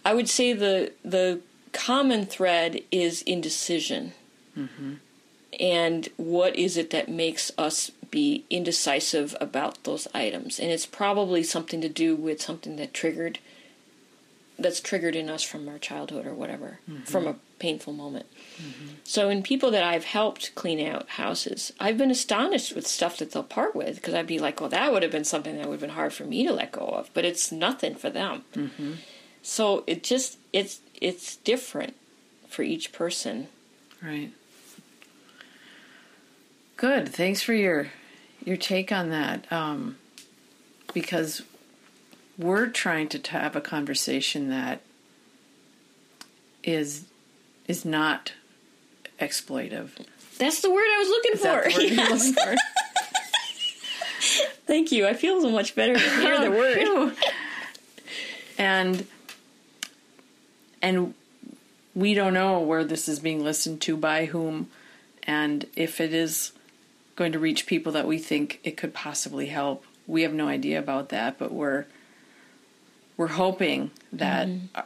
I 0.05 0.13
would 0.13 0.29
say 0.29 0.53
the 0.53 0.93
the 1.03 1.41
common 1.73 2.25
thread 2.25 2.81
is 2.91 3.21
indecision. 3.23 4.13
Mm-hmm. 4.57 4.93
And 5.59 6.09
what 6.17 6.55
is 6.55 6.77
it 6.77 6.89
that 6.91 7.09
makes 7.09 7.51
us 7.57 7.91
be 8.11 8.45
indecisive 8.49 9.35
about 9.41 9.83
those 9.83 10.07
items? 10.13 10.59
And 10.59 10.71
it's 10.71 10.85
probably 10.85 11.43
something 11.43 11.81
to 11.81 11.89
do 11.89 12.15
with 12.15 12.41
something 12.41 12.75
that 12.77 12.93
triggered 12.93 13.39
that's 14.59 14.79
triggered 14.79 15.15
in 15.15 15.29
us 15.29 15.43
from 15.43 15.69
our 15.69 15.77
childhood 15.77 16.25
or 16.25 16.33
whatever, 16.33 16.79
mm-hmm. 16.89 17.03
from 17.03 17.27
a 17.27 17.35
painful 17.59 17.93
moment. 17.93 18.25
So, 19.03 19.29
in 19.29 19.43
people 19.43 19.71
that 19.71 19.83
I've 19.83 20.05
helped 20.05 20.53
clean 20.55 20.85
out 20.85 21.07
houses, 21.09 21.71
I've 21.79 21.97
been 21.97 22.11
astonished 22.11 22.75
with 22.75 22.87
stuff 22.87 23.17
that 23.17 23.31
they'll 23.31 23.43
part 23.43 23.75
with 23.75 23.95
because 23.97 24.13
I'd 24.13 24.27
be 24.27 24.39
like, 24.39 24.59
well, 24.59 24.69
that 24.69 24.91
would 24.91 25.03
have 25.03 25.11
been 25.11 25.23
something 25.23 25.57
that 25.57 25.67
would 25.67 25.75
have 25.75 25.81
been 25.81 25.89
hard 25.91 26.13
for 26.13 26.25
me 26.25 26.45
to 26.45 26.53
let 26.53 26.71
go 26.71 26.85
of, 26.85 27.09
but 27.13 27.23
it's 27.25 27.51
nothing 27.51 27.95
for 27.95 28.09
them. 28.09 28.43
So 29.41 29.83
it 29.87 30.03
just 30.03 30.37
it's 30.51 30.81
it's 30.99 31.37
different 31.37 31.95
for 32.49 32.63
each 32.63 32.91
person. 32.91 33.47
Right. 34.03 34.31
Good. 36.75 37.09
Thanks 37.09 37.41
for 37.41 37.53
your 37.53 37.91
your 38.43 38.57
take 38.57 38.91
on 38.91 39.09
that. 39.09 39.49
Um, 39.51 39.97
because 40.93 41.43
we're 42.37 42.67
trying 42.67 43.07
to 43.09 43.31
have 43.31 43.55
a 43.55 43.61
conversation 43.61 44.49
that 44.49 44.81
is 46.63 47.05
is 47.67 47.83
not 47.85 48.33
exploitive. 49.19 49.89
That's 50.37 50.61
the 50.61 50.69
word 50.71 50.83
I 50.83 50.99
was 50.99 51.09
looking 51.09 51.37
for. 51.37 51.69
the 51.69 51.75
word 51.75 51.83
you're 51.83 51.93
Yes. 51.93 52.25
looking 52.27 52.33
for? 52.33 52.55
Thank 54.67 54.91
you. 54.91 55.07
I 55.07 55.13
feel 55.13 55.41
so 55.41 55.49
much 55.49 55.75
better 55.75 55.93
to 55.95 55.99
hear 55.99 56.39
the 56.41 56.51
word. 56.51 57.15
And 58.57 59.05
and 60.81 61.13
we 61.95 62.13
don't 62.13 62.33
know 62.33 62.59
where 62.59 62.83
this 62.83 63.07
is 63.07 63.19
being 63.19 63.43
listened 63.43 63.81
to 63.81 63.95
by 63.97 64.25
whom 64.25 64.69
and 65.23 65.65
if 65.75 65.99
it 65.99 66.13
is 66.13 66.51
going 67.15 67.31
to 67.31 67.39
reach 67.39 67.65
people 67.65 67.91
that 67.93 68.05
we 68.07 68.17
think 68.19 68.59
it 68.63 68.77
could 68.77 68.93
possibly 68.93 69.47
help. 69.47 69.83
We 70.05 70.21
have 70.21 70.33
no 70.33 70.47
idea 70.47 70.79
about 70.79 71.09
that, 71.09 71.37
but 71.39 71.51
we're 71.51 71.85
we're 73.15 73.27
hoping 73.27 73.91
that 74.13 74.47
uh, 74.75 74.83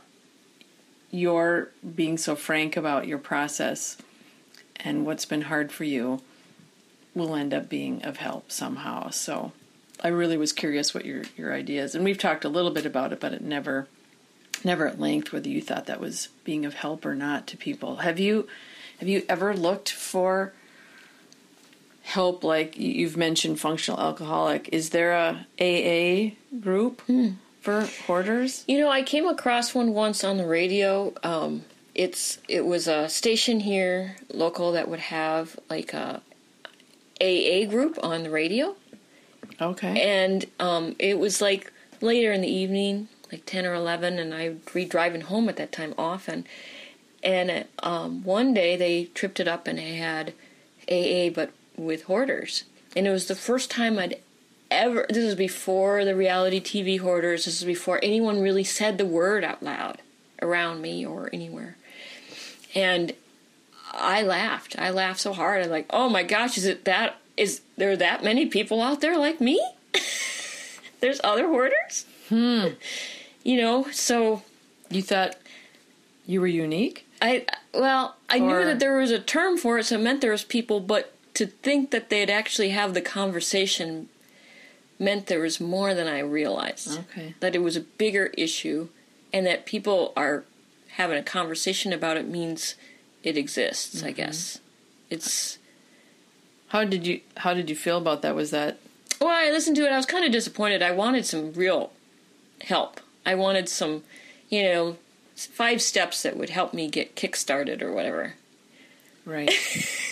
you're 1.12 1.70
being 1.96 2.18
so 2.18 2.36
frank 2.36 2.78
about 2.78 3.08
your 3.08 3.18
process 3.18 3.98
and 4.78 5.06
what's 5.06 5.26
been 5.26 5.44
hard 5.44 5.72
for 5.72 5.84
you 5.84 6.22
will 7.14 7.36
end 7.36 7.54
up 7.54 7.70
being 7.70 8.04
of 8.04 8.18
help 8.18 8.52
somehow. 8.52 9.10
So 9.10 9.52
I 10.02 10.08
really 10.08 10.38
was 10.38 10.54
curious 10.54 10.94
what 10.94 11.06
your 11.06 11.24
your 11.38 11.54
ideas, 11.54 11.94
and 11.94 12.04
we've 12.04 12.18
talked 12.18 12.46
a 12.46 12.50
little 12.50 12.72
bit 12.72 12.86
about 12.86 13.14
it, 13.14 13.20
but 13.20 13.34
it 13.34 13.42
never 13.42 13.88
never 14.64 14.88
at 14.88 15.00
length 15.00 15.34
whether 15.34 15.50
you 15.50 15.62
thought 15.62 15.88
that 15.88 16.00
was 16.00 16.30
being 16.44 16.66
of 16.66 16.76
help 16.76 17.06
or 17.06 17.16
not 17.16 17.48
to 17.48 17.58
people. 17.58 17.98
Have 17.98 18.20
you 18.20 18.48
have 19.00 19.10
you 19.10 19.24
ever 19.28 19.56
looked 19.56 19.92
for 19.92 20.54
help 22.04 22.44
like 22.44 22.78
you- 22.78 22.92
you've 22.92 23.18
mentioned 23.18 23.60
functional 23.60 24.00
alcoholic? 24.00 24.70
Is 24.72 24.90
there 24.90 25.12
a 25.14 25.46
AA 25.60 26.36
group 26.60 27.02
hmm. 27.02 27.32
For 27.62 27.86
hoarders? 28.08 28.66
You 28.68 28.80
know, 28.80 28.90
I 28.90 29.04
came 29.04 29.26
across 29.28 29.74
one 29.74 29.94
once 29.94 30.24
on 30.24 30.38
the 30.38 30.46
radio. 30.46 31.14
Um, 31.24 31.64
it's 31.96 32.40
it 32.48 32.66
was 32.66 32.88
a 32.88 33.08
station 33.08 33.62
here 33.62 34.18
local 34.34 34.72
that 34.74 34.90
would 34.90 35.00
have 35.00 35.60
like 35.70 35.94
a 35.94 36.22
AA 37.22 37.66
group 37.70 38.00
on 38.04 38.24
the 38.24 38.30
radio, 38.30 38.76
Okay. 39.62 40.02
and 40.02 40.46
um, 40.60 40.96
it 41.00 41.20
was 41.20 41.42
like 41.42 41.72
later 42.02 42.32
in 42.32 42.42
the 42.42 42.52
evening, 42.52 43.10
like 43.32 43.46
ten 43.46 43.66
or 43.66 43.74
eleven, 43.74 44.18
and 44.20 44.34
I'd 44.34 44.66
be 44.74 44.86
driving 44.86 45.22
home 45.22 45.48
at 45.50 45.58
that 45.58 45.72
time 45.72 45.94
often. 45.98 46.46
And 47.24 47.66
um, 47.84 48.24
one 48.24 48.54
day 48.56 48.76
they 48.76 49.06
tripped 49.14 49.40
it 49.40 49.48
up 49.48 49.68
and 49.68 49.78
they 49.78 49.98
had 49.98 50.34
AA, 50.90 51.30
but 51.30 51.52
with 51.78 52.04
hoarders, 52.04 52.64
and 52.96 53.06
it 53.06 53.12
was 53.12 53.28
the 53.28 53.36
first 53.36 53.70
time 53.70 54.00
I'd 54.00 54.18
ever. 54.72 55.06
This 55.10 55.26
was 55.26 55.36
before 55.36 56.04
the 56.06 56.16
reality 56.16 56.60
TV 56.60 57.00
hoarders. 57.00 57.46
This 57.46 57.58
is 57.60 57.64
before 57.66 58.00
anyone 58.02 58.42
really 58.42 58.64
said 58.64 58.98
the 58.98 59.06
word 59.06 59.44
out 59.44 59.62
loud 59.62 60.00
around 60.42 60.82
me 60.82 61.06
or 61.06 61.30
anywhere, 61.32 61.78
and 62.74 63.14
I 63.92 64.22
laughed. 64.24 64.76
I 64.80 64.90
laughed 64.90 65.20
so 65.20 65.34
hard. 65.34 65.64
I'm 65.64 65.70
like, 65.70 65.86
oh 65.92 66.10
my 66.10 66.24
gosh, 66.24 66.58
is 66.58 66.66
it 66.66 66.86
that? 66.86 67.18
Is 67.38 67.62
there 67.78 67.96
that 67.98 68.24
many 68.24 68.46
people 68.48 68.82
out 68.82 69.02
there 69.02 69.18
like 69.18 69.40
me? 69.42 69.62
There's 71.00 71.20
other 71.24 71.48
hoarders. 71.48 72.06
Hmm. 72.30 72.68
You 73.44 73.58
know, 73.60 73.88
so 73.92 74.44
you 74.92 75.02
thought 75.02 75.36
you 76.28 76.40
were 76.42 76.46
unique? 76.46 77.08
I 77.24 77.48
well, 77.74 78.16
I 78.30 78.38
Or- 78.38 78.60
knew 78.60 78.66
that 78.66 78.80
there 78.80 79.00
was 79.00 79.10
a 79.10 79.18
term 79.18 79.58
for 79.58 79.80
it, 79.80 79.86
so 79.86 79.96
it 79.96 80.02
meant 80.04 80.22
there 80.22 80.32
was 80.32 80.44
people, 80.44 80.80
but 80.80 81.12
to 81.34 81.48
think 81.48 81.90
that 81.90 82.12
they'd 82.12 82.30
actually 82.30 82.70
have 82.70 82.94
the 82.94 83.02
conversation 83.02 84.10
meant 85.02 85.26
there 85.26 85.42
was 85.42 85.60
more 85.60 85.94
than 85.94 86.08
I 86.08 86.20
realized. 86.20 87.00
Okay. 87.00 87.34
That 87.40 87.56
it 87.56 87.64
was 87.64 87.76
a 87.76 87.82
bigger 87.82 88.28
issue, 88.38 88.88
and 89.34 89.46
that 89.46 89.66
people 89.66 90.14
are 90.16 90.46
having 90.96 91.18
a 91.18 91.24
conversation 91.24 91.92
about 91.92 92.18
it 92.18 92.28
means 92.28 92.76
it 93.24 93.36
exists. 93.36 94.04
I 94.04 94.08
mm-hmm. 94.08 94.16
guess 94.18 94.60
it's. 95.10 95.58
How 96.68 96.86
did 96.86 97.06
you 97.06 97.20
how 97.38 97.54
did 97.54 97.70
you 97.70 97.76
feel 97.76 97.98
about 97.98 98.22
that? 98.22 98.36
Was 98.36 98.52
that 98.52 98.78
Well, 99.20 99.30
I 99.30 99.50
listened 99.50 99.76
to 99.78 99.86
it. 99.86 99.92
I 99.92 99.98
was 99.98 100.06
kind 100.06 100.24
of 100.24 100.32
disappointed. 100.32 100.82
I 100.82 100.92
wanted 100.92 101.26
some 101.26 101.52
real 101.54 101.92
help. 102.62 103.02
I 103.26 103.36
wanted 103.36 103.68
some, 103.68 104.04
you 104.50 104.64
know, 104.64 104.98
five 105.36 105.82
steps 105.82 106.24
that 106.24 106.38
would 106.38 106.50
help 106.50 106.74
me 106.74 106.90
get 106.90 107.16
kick 107.16 107.36
started 107.36 107.82
or 107.82 107.92
whatever. 107.92 108.36
right? 109.26 109.52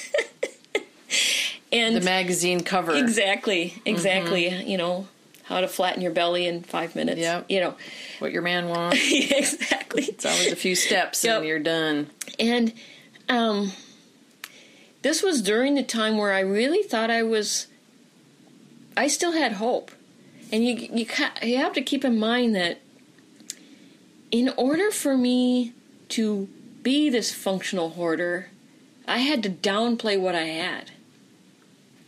And 1.72 1.96
the 1.96 2.02
magazine 2.02 2.62
cover. 2.64 2.96
exactly, 2.96 3.76
exactly. 3.86 4.48
You 4.50 4.78
know, 4.78 5.08
how 5.44 5.62
to 5.62 5.68
flatten 5.68 6.02
your 6.02 6.12
belly 6.12 6.48
in 6.48 6.64
five 6.64 6.96
minutes. 6.96 7.20
Yep. 7.20 7.46
You 7.50 7.60
know, 7.60 7.76
What 8.20 8.32
your 8.32 8.42
man 8.42 8.70
wants. 8.70 8.98
exactly. 9.12 10.04
It's 10.06 10.26
always 10.26 10.52
a 10.52 10.56
few 10.56 10.76
steps 10.76 11.24
Yep. 11.24 11.38
and 11.40 11.46
you're 11.48 11.60
done. 11.60 12.10
And 12.40 12.74
um, 13.30 13.72
this 15.04 15.22
was 15.22 15.42
during 15.42 15.76
the 15.76 15.84
time 15.84 16.18
where 16.18 16.34
I 16.34 16.40
really 16.40 16.82
thought 16.84 17.12
I 17.12 17.24
was. 17.24 17.68
I 18.98 19.08
still 19.08 19.32
had 19.34 19.54
hope, 19.54 19.92
and 20.52 20.66
you 20.66 20.76
you 20.92 21.06
you 21.44 21.58
have 21.58 21.74
to 21.74 21.82
keep 21.82 22.04
in 22.04 22.20
mind 22.20 22.56
that 22.56 22.82
in 24.32 24.50
order 24.58 24.92
for 24.92 25.16
me 25.18 25.74
to 26.10 26.48
be 26.84 27.10
this 27.10 27.34
functional 27.34 27.92
hoarder, 27.92 28.50
I 29.08 29.20
had 29.20 29.42
to 29.44 29.50
downplay 29.50 30.20
what 30.20 30.36
I 30.36 30.46
had. 30.46 30.92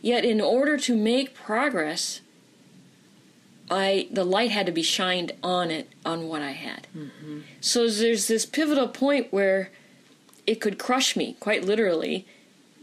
Yet, 0.02 0.24
in 0.24 0.40
order 0.40 0.76
to 0.78 0.96
make 0.96 1.32
progress, 1.32 2.20
I 3.70 4.08
the 4.10 4.24
light 4.24 4.50
had 4.50 4.66
to 4.66 4.72
be 4.72 4.82
shined 4.82 5.32
on 5.42 5.70
it 5.70 5.88
on 6.04 6.28
what 6.28 6.42
I 6.42 6.50
had. 6.50 6.88
Mm-hmm. 6.94 7.40
So 7.60 7.88
there's 7.88 8.26
this 8.28 8.44
pivotal 8.44 8.88
point 8.88 9.32
where 9.32 9.70
it 10.46 10.60
could 10.60 10.78
crush 10.78 11.16
me, 11.16 11.36
quite 11.40 11.64
literally, 11.64 12.26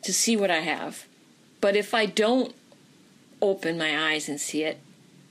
to 0.04 0.14
see 0.14 0.36
what 0.36 0.50
I 0.50 0.62
have. 0.62 1.06
But 1.62 1.76
if 1.76 1.94
I 1.94 2.06
don't 2.06 2.56
open 3.42 3.78
my 3.78 4.12
eyes 4.12 4.28
and 4.28 4.40
see 4.40 4.64
it, 4.64 4.80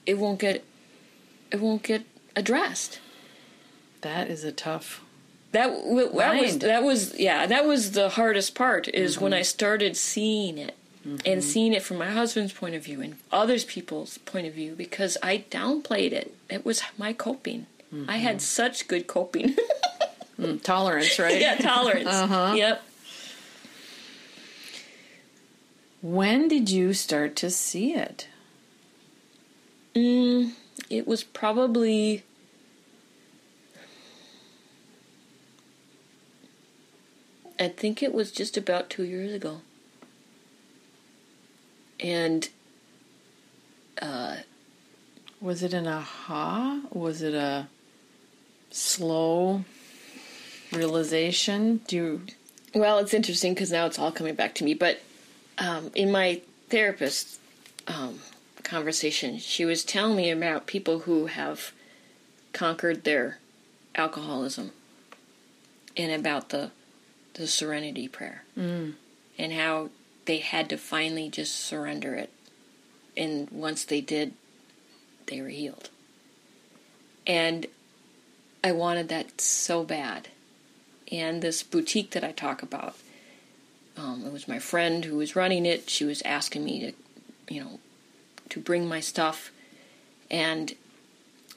it 0.06 0.18
won't 0.18 0.38
get 0.38 0.64
it 1.50 1.60
won't 1.60 1.82
get 1.82 2.04
addressed. 2.36 3.00
That 4.02 4.28
is 4.28 4.44
a 4.44 4.52
tough. 4.52 5.02
That, 5.50 5.70
that 5.70 6.40
was 6.40 6.58
that 6.58 6.82
was 6.84 7.18
yeah 7.18 7.46
that 7.46 7.64
was 7.64 7.92
the 7.92 8.10
hardest 8.10 8.54
part 8.54 8.86
is 8.88 9.18
when 9.18 9.32
mm-hmm. 9.32 9.38
I 9.38 9.42
started 9.42 9.96
seeing 9.96 10.58
it 10.58 10.76
and 11.24 11.42
seeing 11.42 11.72
it 11.72 11.82
from 11.82 11.98
my 11.98 12.10
husband's 12.10 12.52
point 12.52 12.74
of 12.74 12.84
view 12.84 13.00
and 13.00 13.16
others 13.32 13.64
people's 13.64 14.18
point 14.18 14.46
of 14.46 14.54
view 14.54 14.74
because 14.74 15.16
I 15.22 15.44
downplayed 15.50 16.12
it. 16.12 16.34
It 16.50 16.64
was 16.64 16.82
my 16.96 17.12
coping. 17.12 17.66
I 18.06 18.18
had 18.18 18.42
such 18.42 18.88
good 18.88 19.06
coping. 19.06 19.56
Mm, 20.38 20.62
tolerance, 20.62 21.18
right? 21.24 21.40
yeah, 21.40 21.56
tolerance. 21.56 22.06
Uh-huh. 22.06 22.54
Yep. 22.54 22.82
When 26.00 26.46
did 26.46 26.70
you 26.70 26.92
start 26.94 27.34
to 27.36 27.50
see 27.50 27.92
it? 27.92 28.28
Mm, 29.96 30.52
it 30.88 31.08
was 31.08 31.24
probably 31.24 32.22
I 37.58 37.66
think 37.68 38.02
it 38.02 38.14
was 38.14 38.30
just 38.30 38.56
about 38.56 38.88
two 38.90 39.02
years 39.02 39.32
ago. 39.32 39.62
And 42.00 42.48
uh, 44.00 44.36
Was 45.40 45.62
it 45.62 45.72
an 45.74 45.86
aha? 45.86 46.80
Was 46.92 47.22
it 47.22 47.34
a 47.34 47.66
slow 48.70 49.64
realization? 50.72 51.80
Do 51.86 51.96
you 51.96 52.20
Well, 52.74 52.98
it's 52.98 53.14
interesting 53.14 53.54
because 53.54 53.72
now 53.72 53.86
it's 53.86 53.98
all 53.98 54.12
coming 54.12 54.34
back 54.34 54.54
to 54.56 54.64
me. 54.64 54.74
But 54.74 55.00
um, 55.58 55.90
in 55.94 56.10
my 56.12 56.40
therapist 56.68 57.40
um, 57.86 58.20
conversation, 58.62 59.38
she 59.38 59.64
was 59.64 59.84
telling 59.84 60.16
me 60.16 60.30
about 60.30 60.66
people 60.66 61.00
who 61.00 61.26
have 61.26 61.72
conquered 62.52 63.04
their 63.04 63.38
alcoholism 63.94 64.70
and 65.96 66.12
about 66.12 66.50
the 66.50 66.70
the 67.34 67.46
serenity 67.46 68.08
prayer 68.08 68.42
Mm. 68.58 68.94
and 69.38 69.52
how 69.52 69.90
they 70.28 70.38
had 70.38 70.68
to 70.68 70.76
finally 70.76 71.30
just 71.30 71.56
surrender 71.56 72.14
it. 72.14 72.30
And 73.16 73.48
once 73.50 73.82
they 73.82 74.02
did, 74.02 74.34
they 75.26 75.40
were 75.40 75.48
healed. 75.48 75.88
And 77.26 77.66
I 78.62 78.72
wanted 78.72 79.08
that 79.08 79.40
so 79.40 79.84
bad. 79.84 80.28
And 81.10 81.40
this 81.40 81.62
boutique 81.62 82.10
that 82.10 82.24
I 82.24 82.32
talk 82.32 82.62
about, 82.62 82.96
um, 83.96 84.22
it 84.26 84.32
was 84.32 84.46
my 84.46 84.58
friend 84.58 85.06
who 85.06 85.16
was 85.16 85.34
running 85.34 85.64
it. 85.64 85.88
She 85.88 86.04
was 86.04 86.20
asking 86.22 86.62
me 86.62 86.80
to, 86.80 87.54
you 87.54 87.64
know, 87.64 87.80
to 88.50 88.60
bring 88.60 88.86
my 88.86 89.00
stuff. 89.00 89.50
And 90.30 90.74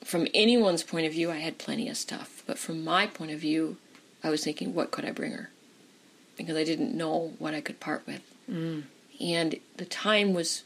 from 0.01 0.29
anyone's 0.33 0.83
point 0.83 1.05
of 1.05 1.11
view, 1.11 1.29
I 1.29 1.39
had 1.39 1.57
plenty 1.57 1.89
of 1.89 1.97
stuff. 1.97 2.41
But 2.47 2.57
from 2.57 2.85
my 2.85 3.05
point 3.05 3.31
of 3.31 3.39
view, 3.39 3.75
I 4.23 4.29
was 4.29 4.45
thinking, 4.45 4.73
what 4.73 4.91
could 4.91 5.03
I 5.03 5.11
bring 5.11 5.33
her? 5.33 5.49
Because 6.37 6.55
I 6.55 6.63
didn't 6.63 6.95
know 6.95 7.33
what 7.37 7.53
I 7.53 7.59
could 7.59 7.81
part 7.81 8.07
with. 8.07 8.21
Mm. 8.51 8.83
And 9.19 9.55
the 9.77 9.85
time 9.85 10.33
was 10.33 10.63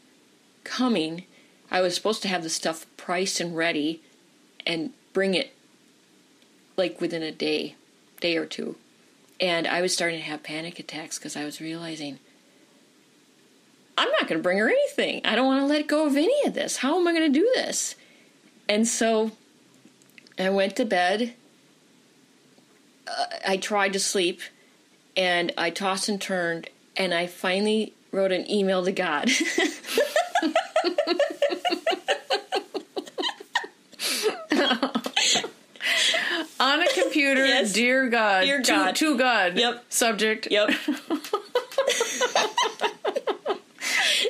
coming. 0.63 1.25
I 1.69 1.81
was 1.81 1.95
supposed 1.95 2.21
to 2.23 2.27
have 2.27 2.43
the 2.43 2.49
stuff 2.49 2.85
priced 2.97 3.39
and 3.39 3.55
ready 3.55 4.01
and 4.65 4.91
bring 5.13 5.33
it 5.33 5.53
like 6.77 6.99
within 6.99 7.23
a 7.23 7.31
day, 7.31 7.75
day 8.19 8.37
or 8.37 8.45
two. 8.45 8.75
And 9.39 9.67
I 9.67 9.81
was 9.81 9.93
starting 9.93 10.19
to 10.19 10.25
have 10.25 10.43
panic 10.43 10.79
attacks 10.79 11.17
because 11.17 11.35
I 11.35 11.45
was 11.45 11.61
realizing 11.61 12.19
I'm 13.97 14.09
not 14.11 14.27
going 14.27 14.39
to 14.39 14.43
bring 14.43 14.57
her 14.57 14.69
anything. 14.69 15.21
I 15.23 15.35
don't 15.35 15.45
want 15.45 15.61
to 15.61 15.67
let 15.67 15.87
go 15.87 16.05
of 16.05 16.15
any 16.15 16.45
of 16.45 16.53
this. 16.53 16.77
How 16.77 16.99
am 16.99 17.07
I 17.07 17.13
going 17.13 17.31
to 17.31 17.39
do 17.39 17.49
this? 17.55 17.95
And 18.67 18.87
so 18.87 19.31
I 20.37 20.49
went 20.49 20.75
to 20.77 20.85
bed. 20.85 21.33
Uh, 23.07 23.25
I 23.47 23.57
tried 23.57 23.93
to 23.93 23.99
sleep 23.99 24.41
and 25.15 25.53
I 25.57 25.69
tossed 25.69 26.09
and 26.09 26.19
turned 26.19 26.69
and 26.97 27.13
I 27.13 27.27
finally 27.27 27.93
wrote 28.11 28.31
an 28.31 28.49
email 28.49 28.83
to 28.85 28.91
God. 28.91 29.29
on 36.59 36.81
a 36.81 36.87
computer? 36.93 37.45
Yes. 37.45 37.73
Dear 37.73 38.09
God, 38.09 38.41
Dear 38.45 38.61
to, 38.61 38.71
God. 38.71 38.95
to 38.95 39.17
God. 39.17 39.57
Yep. 39.57 39.85
Subject. 39.89 40.47
yep. 40.51 40.69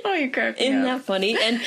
Oh, 0.08 0.14
you 0.14 0.30
cracked 0.30 0.60
me 0.60 0.68
Isn't 0.68 0.86
up. 0.86 1.00
that 1.00 1.06
funny? 1.06 1.36
And 1.42 1.62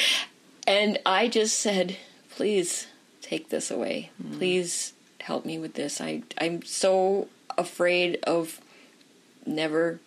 and 0.67 0.99
I 1.05 1.29
just 1.29 1.59
said, 1.59 1.97
please 2.31 2.87
take 3.21 3.49
this 3.49 3.71
away. 3.71 4.11
Hmm. 4.23 4.39
Please 4.39 4.93
help 5.21 5.45
me 5.45 5.59
with 5.59 5.75
this. 5.75 6.01
I 6.01 6.23
I'm 6.41 6.63
so 6.63 7.29
afraid 7.59 8.19
of 8.25 8.61
never 9.45 9.99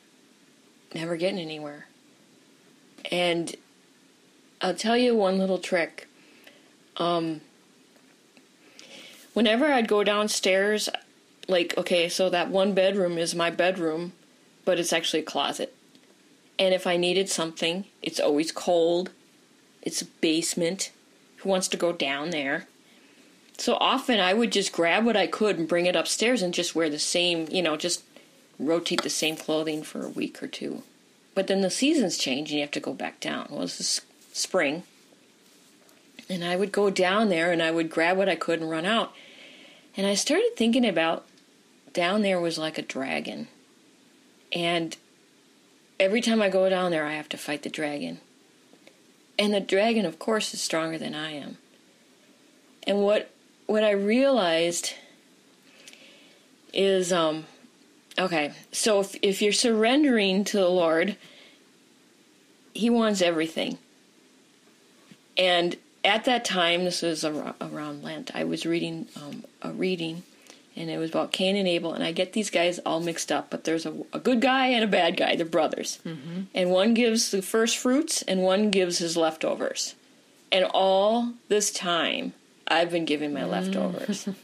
never 0.93 1.15
getting 1.15 1.39
anywhere. 1.39 1.87
And 3.11 3.55
I'll 4.61 4.75
tell 4.75 4.97
you 4.97 5.15
one 5.15 5.37
little 5.37 5.57
trick. 5.59 6.07
Um 6.97 7.41
whenever 9.33 9.65
I'd 9.65 9.87
go 9.87 10.03
downstairs 10.03 10.89
like 11.47 11.77
okay, 11.77 12.09
so 12.09 12.29
that 12.29 12.49
one 12.49 12.73
bedroom 12.73 13.17
is 13.17 13.35
my 13.35 13.49
bedroom, 13.49 14.13
but 14.65 14.79
it's 14.79 14.93
actually 14.93 15.21
a 15.21 15.23
closet. 15.23 15.75
And 16.59 16.73
if 16.73 16.85
I 16.85 16.97
needed 16.97 17.29
something, 17.29 17.85
it's 18.01 18.19
always 18.19 18.51
cold. 18.51 19.09
It's 19.81 20.01
a 20.01 20.05
basement. 20.05 20.91
Who 21.37 21.49
wants 21.49 21.67
to 21.69 21.77
go 21.77 21.91
down 21.91 22.29
there? 22.29 22.67
So 23.57 23.75
often 23.75 24.19
I 24.19 24.33
would 24.33 24.51
just 24.51 24.71
grab 24.71 25.05
what 25.05 25.17
I 25.17 25.27
could 25.27 25.57
and 25.57 25.67
bring 25.67 25.85
it 25.85 25.95
upstairs 25.95 26.41
and 26.41 26.53
just 26.53 26.75
wear 26.75 26.89
the 26.89 26.99
same, 26.99 27.47
you 27.51 27.61
know, 27.61 27.77
just 27.77 28.03
rotate 28.67 29.03
the 29.03 29.09
same 29.09 29.35
clothing 29.35 29.83
for 29.83 30.05
a 30.05 30.09
week 30.09 30.41
or 30.41 30.47
two. 30.47 30.83
But 31.33 31.47
then 31.47 31.61
the 31.61 31.69
seasons 31.69 32.17
change 32.17 32.49
and 32.49 32.57
you 32.57 32.61
have 32.61 32.71
to 32.71 32.79
go 32.79 32.93
back 32.93 33.19
down. 33.19 33.47
Well, 33.49 33.61
this 33.61 33.79
is 33.79 34.01
spring. 34.33 34.83
And 36.29 36.43
I 36.43 36.55
would 36.55 36.71
go 36.71 36.89
down 36.89 37.29
there 37.29 37.51
and 37.51 37.61
I 37.61 37.71
would 37.71 37.89
grab 37.89 38.17
what 38.17 38.29
I 38.29 38.35
could 38.35 38.61
and 38.61 38.69
run 38.69 38.85
out. 38.85 39.13
And 39.97 40.07
I 40.07 40.13
started 40.13 40.51
thinking 40.55 40.85
about 40.85 41.25
down 41.93 42.21
there 42.21 42.39
was 42.39 42.57
like 42.57 42.77
a 42.77 42.83
dragon. 42.83 43.47
And 44.53 44.95
every 45.99 46.21
time 46.21 46.41
I 46.41 46.49
go 46.49 46.69
down 46.69 46.91
there, 46.91 47.05
I 47.05 47.13
have 47.13 47.29
to 47.29 47.37
fight 47.37 47.63
the 47.63 47.69
dragon. 47.69 48.19
And 49.37 49.53
the 49.53 49.59
dragon, 49.59 50.05
of 50.05 50.19
course, 50.19 50.53
is 50.53 50.61
stronger 50.61 50.97
than 50.97 51.15
I 51.15 51.31
am. 51.31 51.57
And 52.85 53.01
what 53.01 53.31
what 53.67 53.83
I 53.83 53.91
realized 53.91 54.93
is, 56.73 57.13
um, 57.13 57.45
okay, 58.17 58.53
so 58.71 58.99
if 59.01 59.15
if 59.21 59.41
you're 59.41 59.53
surrendering 59.53 60.43
to 60.45 60.57
the 60.57 60.69
Lord, 60.69 61.15
He 62.73 62.89
wants 62.89 63.21
everything. 63.21 63.77
And 65.37 65.77
at 66.03 66.25
that 66.25 66.43
time, 66.45 66.83
this 66.83 67.01
was 67.01 67.23
around 67.23 68.03
Lent. 68.03 68.35
I 68.35 68.43
was 68.43 68.65
reading 68.65 69.07
um, 69.15 69.43
a 69.61 69.71
reading 69.71 70.23
and 70.75 70.89
it 70.89 70.97
was 70.97 71.09
about 71.09 71.31
Cain 71.31 71.55
and 71.55 71.67
Abel. 71.67 71.93
And 71.93 72.03
I 72.03 72.11
get 72.11 72.33
these 72.33 72.49
guys 72.49 72.79
all 72.79 72.99
mixed 72.99 73.31
up, 73.31 73.49
but 73.49 73.63
there's 73.63 73.85
a, 73.85 73.93
a 74.13 74.19
good 74.19 74.41
guy 74.41 74.67
and 74.67 74.83
a 74.83 74.87
bad 74.87 75.17
guy. 75.17 75.35
They're 75.35 75.45
brothers, 75.45 75.99
mm-hmm. 76.05 76.43
and 76.53 76.71
one 76.71 76.93
gives 76.93 77.31
the 77.31 77.41
first 77.41 77.77
fruits, 77.77 78.21
and 78.23 78.41
one 78.41 78.71
gives 78.71 78.99
his 78.99 79.17
leftovers. 79.17 79.95
And 80.51 80.65
all 80.73 81.33
this 81.47 81.71
time, 81.71 82.33
I've 82.67 82.91
been 82.91 83.05
giving 83.05 83.33
my 83.33 83.45
leftovers. 83.45 84.27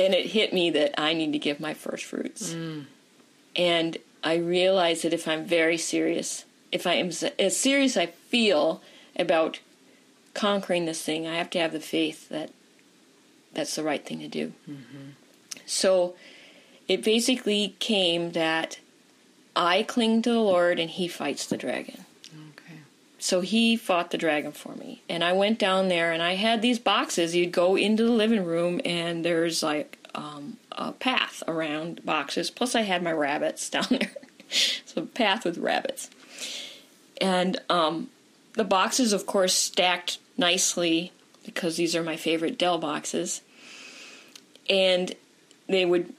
and 0.00 0.14
it 0.14 0.26
hit 0.26 0.54
me 0.54 0.70
that 0.70 0.98
I 0.98 1.12
need 1.12 1.32
to 1.32 1.38
give 1.38 1.60
my 1.60 1.74
first 1.74 2.06
fruits. 2.06 2.54
Mm. 2.54 2.86
And 3.54 3.98
I 4.24 4.36
realize 4.36 5.02
that 5.02 5.12
if 5.12 5.28
I'm 5.28 5.44
very 5.44 5.76
serious, 5.76 6.46
if 6.72 6.86
I 6.86 6.94
am 6.94 7.10
as 7.38 7.56
serious 7.56 7.96
I 7.98 8.06
feel 8.06 8.82
about 9.14 9.60
conquering 10.32 10.86
this 10.86 11.02
thing, 11.02 11.26
I 11.26 11.36
have 11.36 11.50
to 11.50 11.58
have 11.58 11.72
the 11.72 11.80
faith 11.80 12.30
that 12.30 12.50
that's 13.52 13.76
the 13.76 13.82
right 13.82 14.04
thing 14.04 14.20
to 14.20 14.28
do. 14.28 14.54
Mm-hmm. 14.68 15.10
So 15.66 16.14
it 16.88 17.04
basically 17.04 17.76
came 17.78 18.32
that 18.32 18.78
I 19.54 19.82
cling 19.82 20.22
to 20.22 20.30
the 20.30 20.40
Lord 20.40 20.78
and 20.78 20.88
He 20.88 21.08
fights 21.08 21.44
the 21.46 21.58
dragon. 21.58 22.06
So 23.20 23.42
he 23.42 23.76
fought 23.76 24.10
the 24.10 24.18
dragon 24.18 24.50
for 24.50 24.74
me. 24.74 25.02
And 25.06 25.22
I 25.22 25.34
went 25.34 25.58
down 25.58 25.88
there 25.88 26.10
and 26.10 26.22
I 26.22 26.36
had 26.36 26.62
these 26.62 26.78
boxes. 26.78 27.36
You'd 27.36 27.52
go 27.52 27.76
into 27.76 28.02
the 28.02 28.10
living 28.10 28.44
room 28.46 28.80
and 28.82 29.22
there's 29.22 29.62
like 29.62 29.98
um, 30.14 30.56
a 30.72 30.92
path 30.92 31.42
around 31.46 32.04
boxes. 32.04 32.50
Plus, 32.50 32.74
I 32.74 32.80
had 32.80 33.02
my 33.02 33.12
rabbits 33.12 33.68
down 33.70 33.86
there. 33.90 34.12
so, 34.48 35.04
path 35.04 35.44
with 35.44 35.58
rabbits. 35.58 36.08
And 37.20 37.60
um, 37.68 38.08
the 38.54 38.64
boxes, 38.64 39.12
of 39.12 39.26
course, 39.26 39.54
stacked 39.54 40.18
nicely 40.38 41.12
because 41.44 41.76
these 41.76 41.94
are 41.94 42.02
my 42.02 42.16
favorite 42.16 42.58
Dell 42.58 42.78
boxes. 42.78 43.42
And 44.70 45.14
they 45.68 45.84
would 45.84 46.14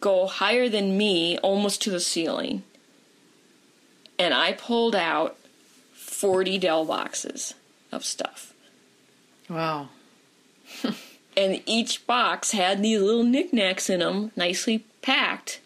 go 0.00 0.26
higher 0.26 0.68
than 0.68 0.98
me, 0.98 1.38
almost 1.38 1.80
to 1.82 1.90
the 1.90 2.00
ceiling. 2.00 2.62
And 4.18 4.34
I 4.34 4.52
pulled 4.52 4.94
out 4.94 5.38
40 6.16 6.58
Dell 6.58 6.84
boxes 6.84 7.54
of 7.92 8.04
stuff. 8.04 8.52
Wow. 9.48 9.88
And 11.36 11.62
each 11.66 12.06
box 12.06 12.52
had 12.52 12.82
these 12.82 13.00
little 13.00 13.22
knickknacks 13.22 13.90
in 13.90 14.00
them, 14.00 14.32
nicely 14.36 14.86
packed. 15.02 15.60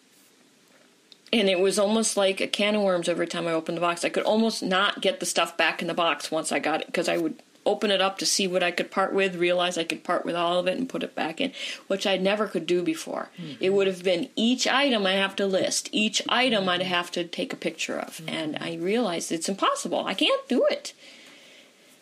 And 1.33 1.49
it 1.49 1.61
was 1.61 1.79
almost 1.79 2.17
like 2.17 2.41
a 2.41 2.49
can 2.49 2.75
of 2.75 2.83
worms 2.83 3.09
every 3.09 3.29
time 3.29 3.47
I 3.47 3.53
opened 3.53 3.77
the 3.77 3.81
box. 3.81 4.05
I 4.05 4.09
could 4.09 4.25
almost 4.25 4.65
not 4.65 5.01
get 5.01 5.21
the 5.21 5.27
stuff 5.27 5.57
back 5.57 5.81
in 5.81 5.87
the 5.87 5.95
box 5.95 6.29
once 6.29 6.51
I 6.51 6.59
got 6.59 6.81
it 6.81 6.89
because 6.89 7.09
I 7.09 7.19
would 7.19 7.41
open 7.67 7.91
it 7.91 8.01
up 8.01 8.19
to 8.19 8.27
see 8.27 8.47
what 8.47 8.63
I 8.63 8.71
could 8.71 8.91
part 8.91 9.13
with, 9.13 9.37
realize 9.37 9.77
I 9.77 9.85
could 9.85 10.03
part 10.03 10.25
with 10.25 10.35
all 10.35 10.59
of 10.59 10.67
it 10.67 10.79
and 10.79 10.89
put 10.89 11.03
it 11.03 11.15
back 11.15 11.41
in, 11.41 11.53
which 11.89 12.07
I 12.07 12.17
never 12.17 12.47
could 12.47 12.67
do 12.67 12.83
before. 12.83 13.31
Mm-hmm. 13.39 13.63
It 13.63 13.71
would 13.71 13.87
have 13.87 14.03
been 14.03 14.31
each 14.35 14.67
item 14.67 15.07
I 15.07 15.13
have 15.13 15.37
to 15.37 15.47
list, 15.47 15.89
each 15.93 16.23
item 16.29 16.69
I'd 16.69 16.81
mm-hmm. 16.81 16.89
have 16.89 17.11
to 17.13 17.25
take 17.25 17.53
a 17.53 17.57
picture 17.57 17.99
of. 17.99 18.17
Mm-hmm. 18.17 18.29
And 18.29 18.59
I 18.61 18.77
realized 18.77 19.31
it's 19.31 19.49
impossible. 19.49 20.05
I 20.07 20.15
can't 20.15 20.49
do 20.49 20.67
it. 20.71 20.95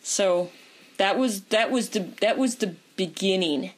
So 0.01 0.49
that 0.99 1.17
was 1.17 1.41
that 1.45 1.71
was 1.71 1.89
the 1.89 2.01
that 2.21 2.37
was 2.37 2.57
the 2.57 2.75
beginning 2.95 3.71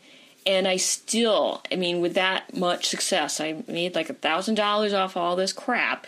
and 0.46 0.68
i 0.68 0.76
still 0.76 1.62
i 1.72 1.76
mean 1.76 2.02
with 2.02 2.16
that 2.16 2.54
much 2.56 2.88
success 2.88 3.40
i 3.40 3.64
made 3.68 3.96
like 3.96 4.10
a 4.10 4.14
thousand 4.16 4.56
dollars 4.56 4.92
off 4.92 5.16
all 5.16 5.36
this 5.36 5.54
crap 5.54 6.08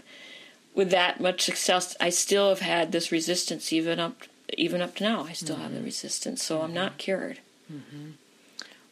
with 0.74 0.90
that 0.90 1.22
much 1.22 1.42
success 1.42 1.96
i 2.02 2.10
still 2.10 2.50
have 2.50 2.60
had 2.60 2.92
this 2.92 3.12
resistance 3.12 3.72
even 3.72 4.00
up 4.00 4.24
even 4.58 4.82
up 4.82 4.96
to 4.96 5.04
now, 5.04 5.24
I 5.24 5.34
still 5.34 5.56
have 5.58 5.72
the 5.72 5.78
mm-hmm. 5.78 5.86
resistance. 5.86 6.44
So 6.44 6.62
I'm 6.62 6.74
not 6.74 6.92
mm-hmm. 6.92 6.98
cured. 6.98 7.40
Mm-hmm. 7.72 8.12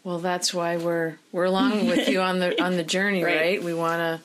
Well, 0.04 0.20
that's 0.20 0.54
why 0.54 0.78
we're 0.78 1.18
we're 1.32 1.46
along 1.46 1.88
with 1.88 2.08
you 2.10 2.22
on 2.22 2.40
the 2.40 2.62
on 2.64 2.78
the 2.78 2.84
journey, 2.84 3.24
Right. 3.24 3.40
right? 3.40 3.64
We 3.64 3.74
want 3.74 4.00
to. 4.00 4.20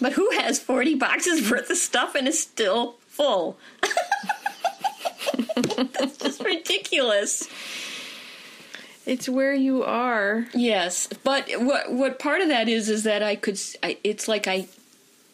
But 0.00 0.12
who 0.12 0.28
has 0.32 0.58
40 0.58 0.96
boxes 0.96 1.48
worth 1.50 1.70
of 1.70 1.76
stuff 1.76 2.14
and 2.16 2.26
is 2.26 2.40
still 2.40 2.96
full? 3.06 3.58
That's 5.56 6.18
just 6.18 6.42
ridiculous. 6.42 7.48
It's 9.06 9.28
where 9.28 9.54
you 9.54 9.84
are. 9.84 10.46
Yes, 10.54 11.08
but 11.22 11.48
what 11.58 11.92
what 11.92 12.18
part 12.18 12.40
of 12.40 12.48
that 12.48 12.68
is 12.68 12.88
is 12.88 13.04
that 13.04 13.22
I 13.22 13.36
could 13.36 13.60
I, 13.82 13.98
it's 14.02 14.26
like 14.28 14.48
I 14.48 14.66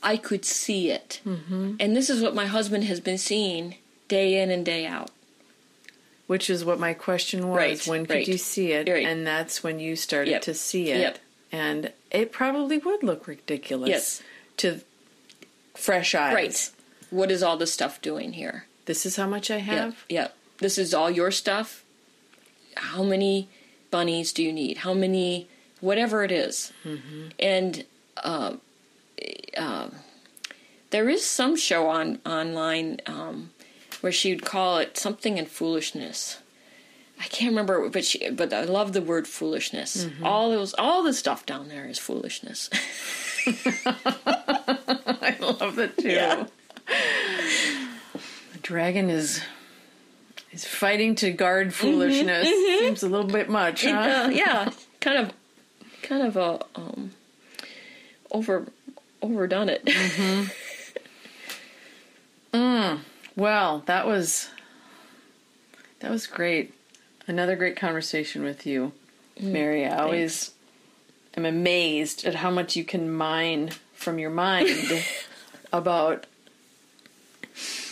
I 0.03 0.16
could 0.16 0.44
see 0.44 0.90
it. 0.90 1.20
Mm-hmm. 1.25 1.77
And 1.79 1.96
this 1.96 2.11
is 2.11 2.23
what 2.23 2.35
my 2.35 2.46
husband 2.46 2.85
has 2.85 3.01
been 3.01 3.18
seeing 3.18 3.77
day 4.11 4.42
in 4.42 4.51
and 4.51 4.66
day 4.66 4.85
out. 4.85 5.11
Which 6.27 6.51
is 6.51 6.64
what 6.64 6.79
my 6.79 6.92
question 6.94 7.49
was. 7.49 7.57
Right, 7.57 7.87
when 7.87 8.07
could 8.07 8.14
right. 8.14 8.29
you 8.29 8.38
see 8.38 8.73
it? 8.73 8.88
Right. 8.88 9.07
And 9.07 9.27
that's 9.27 9.62
when 9.64 9.81
you 9.81 9.96
started 9.96 10.31
Yep. 10.33 10.42
to 10.42 10.55
see 10.55 10.90
it. 10.90 11.01
Yep. 11.01 11.18
And 11.51 11.92
it 12.11 12.31
probably 12.31 12.79
would 12.79 13.03
look 13.03 13.27
ridiculous 13.27 13.88
Yes. 13.88 14.23
to 14.59 14.81
fresh 15.75 16.14
eyes. 16.14 16.35
Right. 16.35 16.70
What 17.11 17.31
is 17.33 17.42
all 17.42 17.57
this 17.57 17.73
stuff 17.73 18.01
doing 18.01 18.35
here? 18.35 18.66
This 18.85 19.05
is 19.05 19.16
how 19.16 19.27
much 19.27 19.51
I 19.51 19.59
have. 19.59 20.05
Yeah. 20.09 20.29
This 20.59 20.79
is 20.79 20.94
all 20.94 21.11
your 21.11 21.31
stuff. 21.33 21.85
How 22.77 23.03
many 23.03 23.49
bunnies 23.90 24.33
do 24.33 24.42
you 24.44 24.53
need? 24.53 24.79
How 24.79 24.94
many, 24.94 25.49
whatever 25.81 26.23
it 26.23 26.31
is. 26.31 26.73
And 27.40 27.85
uh, 28.18 28.55
uh, 29.57 29.88
there 30.90 31.09
is 31.09 31.27
some 31.27 31.57
show 31.57 31.88
on 31.88 32.20
online 32.25 33.01
um, 33.07 33.51
where 34.00 34.12
she 34.12 34.34
would 34.34 34.44
call 34.44 34.78
it 34.78 34.96
something 34.96 35.38
in 35.38 35.46
foolishness. 35.46 36.38
I 37.20 37.24
can't 37.24 37.50
remember, 37.50 37.88
but 37.90 38.04
she, 38.04 38.30
but 38.30 38.52
I 38.52 38.64
love 38.64 38.92
the 38.94 39.02
word 39.02 39.28
foolishness. 39.28 40.08
All 40.22 40.50
those, 40.50 40.72
all 40.74 41.02
the 41.02 41.12
stuff 41.12 41.44
down 41.44 41.68
there 41.68 41.86
is 41.86 41.98
foolishness. 41.98 42.70
I 43.46 45.36
love 45.40 45.78
it 45.78 45.98
too. 45.98 46.08
Yeah. 46.10 46.46
The 48.52 48.58
dragon 48.62 49.10
is 49.10 49.42
is 50.50 50.64
fighting 50.64 51.14
to 51.16 51.30
guard 51.30 51.74
foolishness. 51.74 52.48
Seems 52.48 53.02
a 53.02 53.08
little 53.08 53.30
bit 53.30 53.50
much, 53.50 53.84
huh? 53.84 53.90
uh, 54.26 54.30
yeah, 54.30 54.72
kind 55.00 55.18
of, 55.18 55.32
kind 56.02 56.22
of 56.22 56.36
a 56.36 56.64
um, 56.74 57.10
over 58.32 58.66
overdone 59.22 59.68
it. 59.68 59.86
Well, 63.37 63.83
that 63.87 64.07
was 64.07 64.49
that 66.01 66.11
was 66.11 66.27
great. 66.27 66.75
Another 67.27 67.57
great 67.57 67.77
conversation 67.77 68.43
with 68.43 68.66
you, 68.66 68.93
Mary. 69.40 69.87
I 69.87 69.99
always 69.99 70.53
am 71.37 71.45
amazed 71.45 72.25
at 72.25 72.35
how 72.37 72.51
much 72.51 72.77
you 72.77 72.85
can 72.85 73.11
mine 73.11 73.71
from 73.95 74.19
your 74.19 74.31
mind 74.31 75.05
about 75.73 76.27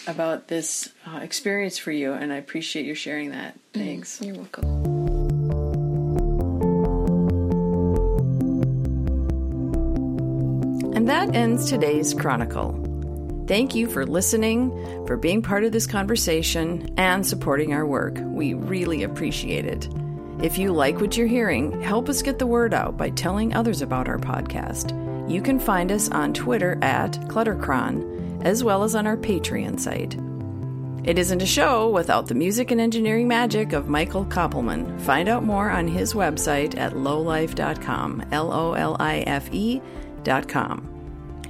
about 0.06 0.48
this 0.48 0.88
uh, 1.06 1.18
experience 1.18 1.78
for 1.78 1.92
you, 1.92 2.12
and 2.12 2.32
I 2.32 2.36
appreciate 2.36 2.86
you 2.86 2.94
sharing 2.94 3.30
that. 3.30 3.58
Thanks. 3.74 4.20
You're 4.20 4.36
welcome. 4.36 4.64
And 10.96 11.08
that 11.08 11.34
ends 11.34 11.70
today's 11.70 12.12
Chronicle. 12.14 12.87
Thank 13.48 13.74
you 13.74 13.88
for 13.88 14.04
listening, 14.04 14.70
for 15.06 15.16
being 15.16 15.40
part 15.40 15.64
of 15.64 15.72
this 15.72 15.86
conversation, 15.86 16.92
and 16.98 17.26
supporting 17.26 17.72
our 17.72 17.86
work. 17.86 18.18
We 18.22 18.52
really 18.52 19.04
appreciate 19.04 19.64
it. 19.64 19.88
If 20.42 20.58
you 20.58 20.70
like 20.70 21.00
what 21.00 21.16
you're 21.16 21.26
hearing, 21.26 21.80
help 21.80 22.10
us 22.10 22.20
get 22.20 22.38
the 22.38 22.46
word 22.46 22.74
out 22.74 22.98
by 22.98 23.08
telling 23.08 23.54
others 23.54 23.80
about 23.80 24.06
our 24.06 24.18
podcast. 24.18 24.92
You 25.30 25.40
can 25.40 25.58
find 25.58 25.90
us 25.90 26.10
on 26.10 26.34
Twitter 26.34 26.78
at 26.82 27.12
Cluttercron, 27.28 28.44
as 28.44 28.62
well 28.62 28.84
as 28.84 28.94
on 28.94 29.06
our 29.06 29.16
Patreon 29.16 29.80
site. 29.80 30.18
It 31.08 31.18
isn't 31.18 31.40
a 31.40 31.46
show 31.46 31.88
without 31.88 32.26
the 32.26 32.34
music 32.34 32.70
and 32.70 32.82
engineering 32.82 33.28
magic 33.28 33.72
of 33.72 33.88
Michael 33.88 34.26
Koppelman. 34.26 35.00
Find 35.00 35.26
out 35.26 35.42
more 35.42 35.70
on 35.70 35.88
his 35.88 36.12
website 36.12 36.76
at 36.76 36.92
lolife.com, 36.92 38.26
L 38.30 38.52
O 38.52 38.74
L 38.74 38.94
I 39.00 39.20
F 39.20 39.48
E.com. 39.50 40.97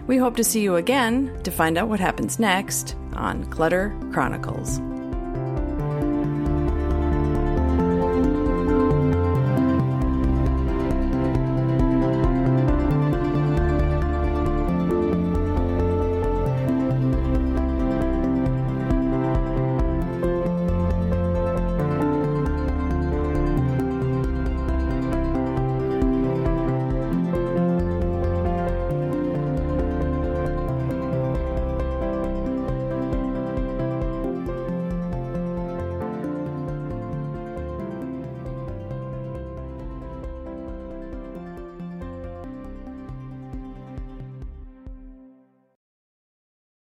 We 0.09 0.17
hope 0.17 0.37
to 0.37 0.45
see 0.45 0.63
you 0.63 0.77
again 0.77 1.39
to 1.45 1.51
find 1.51 1.77
out 1.77 1.89
what 1.89 2.01
happens 2.01 2.39
next 2.39 2.97
on 3.13 3.45
Clutter 3.51 3.95
Chronicles. 4.11 4.81